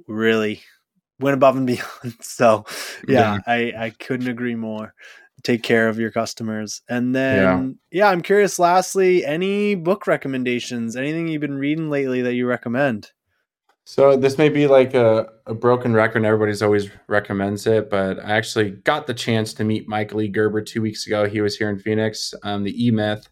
really 0.07 0.61
went 1.19 1.35
above 1.35 1.57
and 1.57 1.67
beyond. 1.67 2.15
So 2.21 2.65
yeah, 3.07 3.35
yeah. 3.35 3.39
I, 3.47 3.85
I 3.85 3.89
couldn't 3.91 4.27
agree 4.27 4.55
more 4.55 4.93
take 5.45 5.63
care 5.63 5.87
of 5.87 5.99
your 5.99 6.11
customers. 6.11 6.81
And 6.89 7.15
then, 7.15 7.77
yeah. 7.91 8.05
yeah, 8.05 8.09
I'm 8.09 8.21
curious. 8.21 8.59
Lastly, 8.59 9.23
any 9.25 9.75
book 9.75 10.07
recommendations? 10.07 10.95
Anything 10.95 11.27
you've 11.27 11.41
been 11.41 11.59
reading 11.59 11.89
lately 11.89 12.21
that 12.23 12.33
you 12.33 12.47
recommend? 12.47 13.11
So 13.85 14.17
this 14.17 14.39
may 14.39 14.49
be 14.49 14.65
like 14.65 14.95
a, 14.95 15.27
a 15.45 15.53
broken 15.53 15.93
record. 15.93 16.17
and 16.17 16.25
Everybody's 16.25 16.63
always 16.63 16.89
recommends 17.07 17.67
it, 17.67 17.89
but 17.91 18.19
I 18.19 18.31
actually 18.31 18.71
got 18.71 19.05
the 19.05 19.13
chance 19.13 19.53
to 19.53 19.63
meet 19.63 19.87
Michael 19.87 20.21
E. 20.21 20.27
Gerber 20.27 20.61
two 20.61 20.81
weeks 20.81 21.05
ago. 21.05 21.27
He 21.27 21.39
was 21.39 21.55
here 21.55 21.69
in 21.69 21.77
Phoenix. 21.77 22.33
Um, 22.41 22.63
the 22.63 22.83
E 22.83 22.89
Myth. 22.89 23.29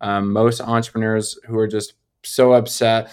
Um, 0.00 0.32
most 0.32 0.60
entrepreneurs 0.60 1.36
who 1.46 1.58
are 1.58 1.66
just 1.66 1.94
so 2.22 2.52
upset 2.52 3.10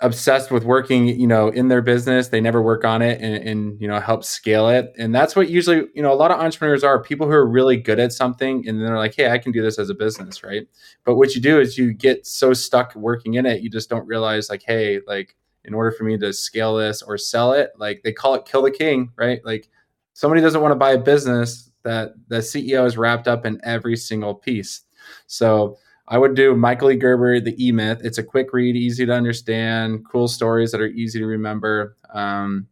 obsessed 0.00 0.50
with 0.50 0.64
working 0.64 1.06
you 1.06 1.26
know 1.26 1.48
in 1.48 1.68
their 1.68 1.82
business. 1.82 2.28
They 2.28 2.40
never 2.40 2.60
work 2.60 2.84
on 2.84 3.00
it 3.00 3.20
and, 3.20 3.36
and, 3.48 3.80
you 3.80 3.86
know 3.86 4.00
help 4.00 4.24
scale 4.24 4.68
it. 4.68 4.92
And 4.98 5.14
that's 5.14 5.36
what 5.36 5.48
usually 5.48 5.86
you 5.94 6.02
know 6.02 6.12
a 6.12 6.16
lot 6.16 6.30
of 6.30 6.40
entrepreneurs 6.40 6.82
are 6.82 7.02
people 7.02 7.26
who 7.26 7.32
are 7.32 7.48
really 7.48 7.76
good 7.76 8.00
at 8.00 8.12
something 8.12 8.66
and 8.66 8.80
they're 8.80 8.98
like 8.98 9.14
hey 9.14 9.30
i 9.30 9.38
can 9.38 9.52
do 9.52 9.62
this 9.62 9.78
as 9.78 9.90
a 9.90 9.94
business 9.94 10.42
right? 10.42 10.66
But 11.04 11.14
what 11.16 11.34
you 11.34 11.40
do 11.40 11.60
is 11.60 11.78
you 11.78 11.92
get 11.92 12.26
so 12.26 12.52
stuck 12.52 12.94
working 12.96 13.34
in 13.34 13.46
it 13.46 13.62
you 13.62 13.70
just 13.70 13.88
don't 13.88 14.06
realize 14.06 14.50
like 14.50 14.62
hey 14.66 15.00
like 15.06 15.36
in 15.64 15.74
order 15.74 15.92
for 15.92 16.04
me 16.04 16.18
to 16.18 16.32
scale 16.32 16.76
this 16.76 17.00
or 17.00 17.16
sell 17.16 17.52
it 17.52 17.70
like 17.78 18.02
they 18.02 18.12
call 18.12 18.34
it 18.34 18.44
kill 18.46 18.62
the 18.62 18.70
king 18.70 19.12
right? 19.16 19.40
Like 19.44 19.68
somebody 20.12 20.40
doesn't 20.40 20.60
want 20.60 20.72
to 20.72 20.76
buy 20.76 20.92
a 20.92 20.98
business 20.98 21.70
that 21.84 22.14
the 22.28 22.38
ceo 22.38 22.84
is 22.86 22.96
wrapped 22.96 23.28
up 23.28 23.46
in 23.46 23.60
every 23.62 23.96
single 23.96 24.34
piece. 24.34 24.82
So 25.26 25.78
I 26.06 26.18
would 26.18 26.34
do 26.34 26.54
Michael 26.54 26.90
E. 26.90 26.96
Gerber, 26.96 27.40
The 27.40 27.54
E 27.64 27.72
Myth. 27.72 28.00
It's 28.04 28.18
a 28.18 28.22
quick 28.22 28.52
read, 28.52 28.76
easy 28.76 29.06
to 29.06 29.12
understand, 29.12 30.04
cool 30.10 30.28
stories 30.28 30.70
that 30.72 30.80
are 30.80 30.86
easy 30.86 31.18
to 31.18 31.26
remember. 31.26 31.96
Um, 32.12 32.66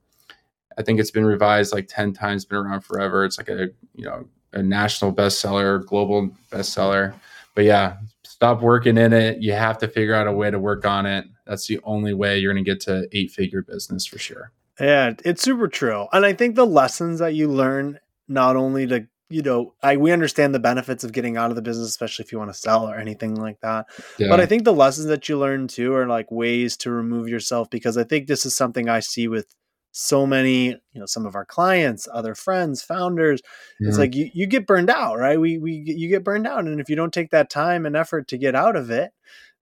I 0.76 0.82
think 0.82 1.00
it's 1.00 1.10
been 1.10 1.24
revised 1.24 1.72
like 1.72 1.88
10 1.88 2.12
times, 2.12 2.44
been 2.44 2.58
around 2.58 2.82
forever. 2.82 3.24
It's 3.24 3.38
like 3.38 3.48
a, 3.48 3.68
you 3.94 4.04
know, 4.04 4.26
a 4.52 4.62
national 4.62 5.12
bestseller, 5.12 5.84
global 5.84 6.30
bestseller. 6.50 7.14
But 7.54 7.64
yeah, 7.64 7.96
stop 8.22 8.60
working 8.60 8.98
in 8.98 9.12
it. 9.12 9.42
You 9.42 9.52
have 9.52 9.78
to 9.78 9.88
figure 9.88 10.14
out 10.14 10.26
a 10.26 10.32
way 10.32 10.50
to 10.50 10.58
work 10.58 10.84
on 10.84 11.06
it. 11.06 11.26
That's 11.46 11.66
the 11.66 11.80
only 11.84 12.14
way 12.14 12.38
you're 12.38 12.52
going 12.52 12.64
to 12.64 12.70
get 12.70 12.80
to 12.82 13.08
eight 13.12 13.30
figure 13.30 13.62
business 13.62 14.06
for 14.06 14.18
sure. 14.18 14.52
Yeah, 14.80 15.12
it's 15.24 15.42
super 15.42 15.68
true. 15.68 16.06
And 16.12 16.24
I 16.24 16.32
think 16.32 16.56
the 16.56 16.66
lessons 16.66 17.18
that 17.18 17.34
you 17.34 17.48
learn 17.48 17.98
not 18.28 18.56
only 18.56 18.86
to 18.86 19.06
you 19.32 19.42
know, 19.42 19.74
I 19.82 19.96
we 19.96 20.12
understand 20.12 20.54
the 20.54 20.60
benefits 20.60 21.04
of 21.04 21.12
getting 21.12 21.36
out 21.36 21.50
of 21.50 21.56
the 21.56 21.62
business, 21.62 21.88
especially 21.88 22.24
if 22.24 22.32
you 22.32 22.38
want 22.38 22.52
to 22.52 22.58
sell 22.58 22.88
or 22.88 22.96
anything 22.96 23.34
like 23.34 23.60
that. 23.60 23.86
Yeah. 24.18 24.28
But 24.28 24.40
I 24.40 24.46
think 24.46 24.64
the 24.64 24.72
lessons 24.72 25.06
that 25.06 25.28
you 25.28 25.38
learn 25.38 25.68
too 25.68 25.94
are 25.94 26.06
like 26.06 26.30
ways 26.30 26.76
to 26.78 26.90
remove 26.90 27.28
yourself 27.28 27.70
because 27.70 27.96
I 27.96 28.04
think 28.04 28.26
this 28.26 28.44
is 28.46 28.56
something 28.56 28.88
I 28.88 29.00
see 29.00 29.28
with 29.28 29.46
so 29.92 30.26
many, 30.26 30.68
you 30.68 31.00
know, 31.00 31.06
some 31.06 31.26
of 31.26 31.34
our 31.34 31.44
clients, 31.44 32.08
other 32.12 32.34
friends, 32.34 32.82
founders. 32.82 33.40
Mm-hmm. 33.42 33.88
It's 33.88 33.98
like 33.98 34.14
you, 34.14 34.30
you 34.32 34.46
get 34.46 34.66
burned 34.66 34.90
out, 34.90 35.18
right? 35.18 35.38
We 35.38 35.58
we 35.58 35.82
you 35.86 36.08
get 36.08 36.24
burned 36.24 36.46
out, 36.46 36.64
and 36.64 36.80
if 36.80 36.88
you 36.88 36.96
don't 36.96 37.12
take 37.12 37.30
that 37.30 37.50
time 37.50 37.86
and 37.86 37.94
effort 37.94 38.28
to 38.28 38.38
get 38.38 38.54
out 38.54 38.74
of 38.74 38.90
it, 38.90 39.12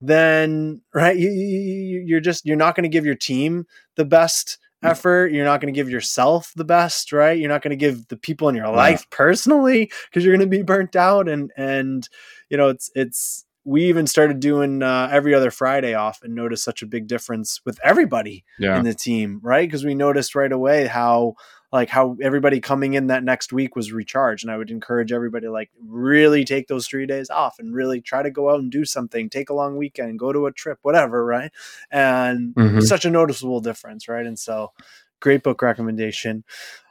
then 0.01 0.81
right, 0.95 1.17
you, 1.17 1.31
you 1.31 2.05
you're 2.07 2.21
just 2.21 2.47
you're 2.47 2.57
not 2.57 2.75
going 2.75 2.85
to 2.85 2.89
give 2.89 3.05
your 3.05 3.17
team 3.17 3.67
the 3.97 4.05
best 4.05 4.59
effort. 4.83 5.33
You're 5.33 5.45
not 5.45 5.61
going 5.61 5.73
to 5.73 5.79
give 5.79 5.91
yourself 5.91 6.53
the 6.57 6.65
best, 6.65 7.13
right? 7.13 7.39
You're 7.39 7.49
not 7.49 7.63
going 7.63 7.71
to 7.71 7.77
give 7.77 8.09
the 8.09 8.17
people 8.17 8.49
in 8.49 8.55
your 8.55 8.67
yeah. 8.67 8.73
life 8.73 9.09
personally 9.11 9.91
because 10.09 10.25
you're 10.25 10.37
going 10.37 10.49
to 10.49 10.57
be 10.57 10.63
burnt 10.63 10.97
out. 10.97 11.29
And 11.29 11.53
and 11.57 12.09
you 12.49 12.57
know, 12.57 12.69
it's 12.69 12.91
it's 12.95 13.45
we 13.65 13.85
even 13.85 14.07
started 14.07 14.41
doing 14.41 14.83
uh, 14.83 15.09
every 15.13 15.35
other 15.35 15.51
Friday 15.51 15.95
off 15.95 16.21
and 16.23 16.35
noticed 16.35 16.65
such 16.65 16.83
a 16.83 16.87
big 16.87 17.07
difference 17.07 17.61
with 17.65 17.79
everybody 17.85 18.45
yeah. 18.59 18.79
in 18.79 18.85
the 18.85 18.95
team, 18.95 19.39
right? 19.43 19.69
Because 19.69 19.85
we 19.85 19.95
noticed 19.95 20.35
right 20.35 20.51
away 20.51 20.87
how 20.87 21.35
like 21.73 21.89
how 21.89 22.17
everybody 22.21 22.61
coming 22.61 22.95
in 22.95 23.07
that 23.09 23.23
next 23.23 23.53
week 23.53 23.77
was 23.77 23.93
recharged. 23.93 24.45
And 24.45 24.51
i 24.51 24.57
would 24.57 24.71
encourage 24.71 25.13
everybody 25.13 25.49
like 25.49 25.71
really 25.87 26.45
take 26.45 26.69
those 26.69 26.87
three 26.87 27.07
days 27.07 27.31
off 27.31 27.59
and 27.59 27.75
really 27.75 28.01
try 28.01 28.23
to 28.23 28.31
go 28.31 28.51
out 28.51 28.61
and 28.61 28.71
do 28.71 28.85
something. 28.85 29.31
Take 29.31 29.51
a 29.51 29.55
long 29.55 29.77
weekend 29.77 30.19
go 30.19 30.33
to 30.33 30.47
a 30.47 30.53
trip 30.53 30.79
whatever 30.83 31.25
right? 31.25 31.53
And 31.91 32.55
mm-hmm. 32.55 32.81
such 32.81 33.05
a 33.05 33.11
noticeable 33.11 33.61
difference 33.61 34.09
right? 34.09 34.27
And 34.27 34.39
so 34.39 34.73
great 35.21 35.43
book 35.43 35.63
recommendation. 35.63 36.45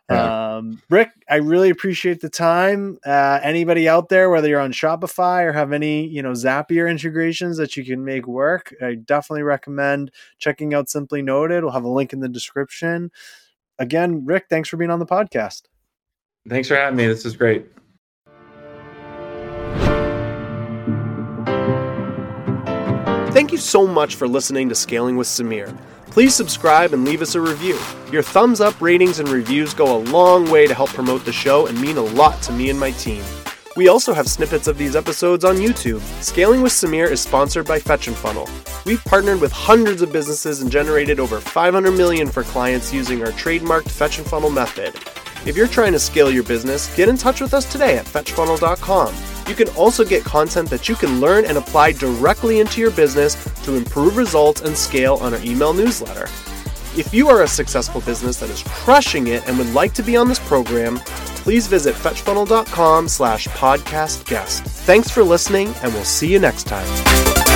Um, 0.09 0.81
Rick, 0.89 1.11
I 1.29 1.35
really 1.35 1.69
appreciate 1.69 2.19
the 2.19 2.29
time. 2.29 2.97
Uh, 3.05 3.39
anybody 3.43 3.87
out 3.87 4.09
there, 4.09 4.29
whether 4.31 4.47
you're 4.47 4.59
on 4.59 4.73
Shopify 4.73 5.43
or 5.43 5.53
have 5.53 5.71
any, 5.71 6.07
you 6.07 6.23
know, 6.23 6.31
Zapier 6.31 6.89
integrations 6.89 7.57
that 7.57 7.77
you 7.77 7.85
can 7.85 8.03
make 8.03 8.27
work, 8.27 8.73
I 8.81 8.95
definitely 8.95 9.43
recommend 9.43 10.11
checking 10.39 10.73
out 10.73 10.89
Simply 10.89 11.21
Noted. 11.21 11.63
We'll 11.63 11.73
have 11.73 11.83
a 11.83 11.89
link 11.89 12.11
in 12.11 12.21
the 12.21 12.29
description 12.29 13.11
again, 13.79 14.25
Rick, 14.25 14.45
thanks 14.49 14.69
for 14.69 14.77
being 14.77 14.91
on 14.91 14.99
the 14.99 15.05
podcast. 15.05 15.63
Thanks 16.47 16.67
for 16.67 16.75
having 16.75 16.97
me. 16.97 17.07
This 17.07 17.25
is 17.25 17.35
great. 17.35 17.65
Thank 23.31 23.51
you 23.51 23.57
so 23.57 23.87
much 23.87 24.15
for 24.15 24.27
listening 24.27 24.69
to 24.69 24.75
Scaling 24.75 25.15
with 25.15 25.27
Samir. 25.27 25.75
Please 26.07 26.35
subscribe 26.35 26.93
and 26.93 27.05
leave 27.05 27.21
us 27.21 27.35
a 27.35 27.41
review. 27.41 27.79
Your 28.11 28.23
thumbs 28.23 28.59
up 28.59 28.79
ratings 28.81 29.19
and 29.19 29.29
reviews 29.29 29.73
go 29.73 29.97
a 29.97 29.99
long 29.99 30.49
way 30.49 30.67
to 30.67 30.73
help 30.73 30.89
promote 30.89 31.23
the 31.23 31.31
show 31.31 31.67
and 31.67 31.79
mean 31.79 31.97
a 31.97 32.01
lot 32.01 32.41
to 32.43 32.51
me 32.51 32.69
and 32.69 32.79
my 32.79 32.91
team. 32.91 33.23
We 33.79 33.87
also 33.87 34.13
have 34.13 34.27
snippets 34.27 34.67
of 34.67 34.77
these 34.77 34.93
episodes 34.93 35.45
on 35.45 35.55
YouTube. 35.55 36.01
Scaling 36.21 36.61
with 36.61 36.73
Samir 36.73 37.09
is 37.09 37.21
sponsored 37.21 37.65
by 37.65 37.79
Fetch 37.79 38.09
and 38.09 38.17
Funnel. 38.17 38.45
We've 38.85 39.01
partnered 39.05 39.39
with 39.39 39.53
hundreds 39.53 40.01
of 40.01 40.11
businesses 40.11 40.61
and 40.61 40.69
generated 40.69 41.17
over 41.17 41.39
500 41.39 41.91
million 41.91 42.27
for 42.27 42.43
clients 42.43 42.93
using 42.93 43.21
our 43.21 43.31
trademarked 43.31 43.89
Fetch 43.89 44.17
and 44.17 44.27
Funnel 44.27 44.49
method. 44.49 44.95
If 45.47 45.55
you're 45.55 45.65
trying 45.65 45.93
to 45.93 45.99
scale 45.99 46.29
your 46.29 46.43
business, 46.43 46.93
get 46.97 47.07
in 47.07 47.15
touch 47.15 47.39
with 47.39 47.53
us 47.53 47.71
today 47.71 47.97
at 47.97 48.05
fetchfunnel.com. 48.05 49.15
You 49.47 49.55
can 49.55 49.69
also 49.77 50.03
get 50.03 50.25
content 50.25 50.69
that 50.71 50.89
you 50.89 50.95
can 50.95 51.21
learn 51.21 51.45
and 51.45 51.57
apply 51.57 51.93
directly 51.93 52.59
into 52.59 52.81
your 52.81 52.91
business 52.91 53.37
to 53.63 53.75
improve 53.75 54.17
results 54.17 54.59
and 54.59 54.77
scale 54.77 55.15
on 55.21 55.33
our 55.33 55.41
email 55.41 55.73
newsletter. 55.73 56.27
If 56.99 57.13
you 57.13 57.29
are 57.29 57.43
a 57.43 57.47
successful 57.47 58.01
business 58.01 58.41
that 58.41 58.49
is 58.49 58.61
crushing 58.63 59.27
it 59.27 59.47
and 59.47 59.57
would 59.57 59.73
like 59.73 59.93
to 59.93 60.03
be 60.03 60.17
on 60.17 60.27
this 60.27 60.37
program, 60.37 60.97
please 61.43 61.65
visit 61.65 61.95
fetchfunnel.com 61.95 63.07
slash 63.07 63.47
podcast 63.47 64.27
guest. 64.27 64.65
Thanks 64.65 65.09
for 65.09 65.23
listening, 65.23 65.73
and 65.81 65.93
we'll 65.93 66.03
see 66.03 66.29
you 66.29 66.39
next 66.39 66.67
time. 66.67 67.48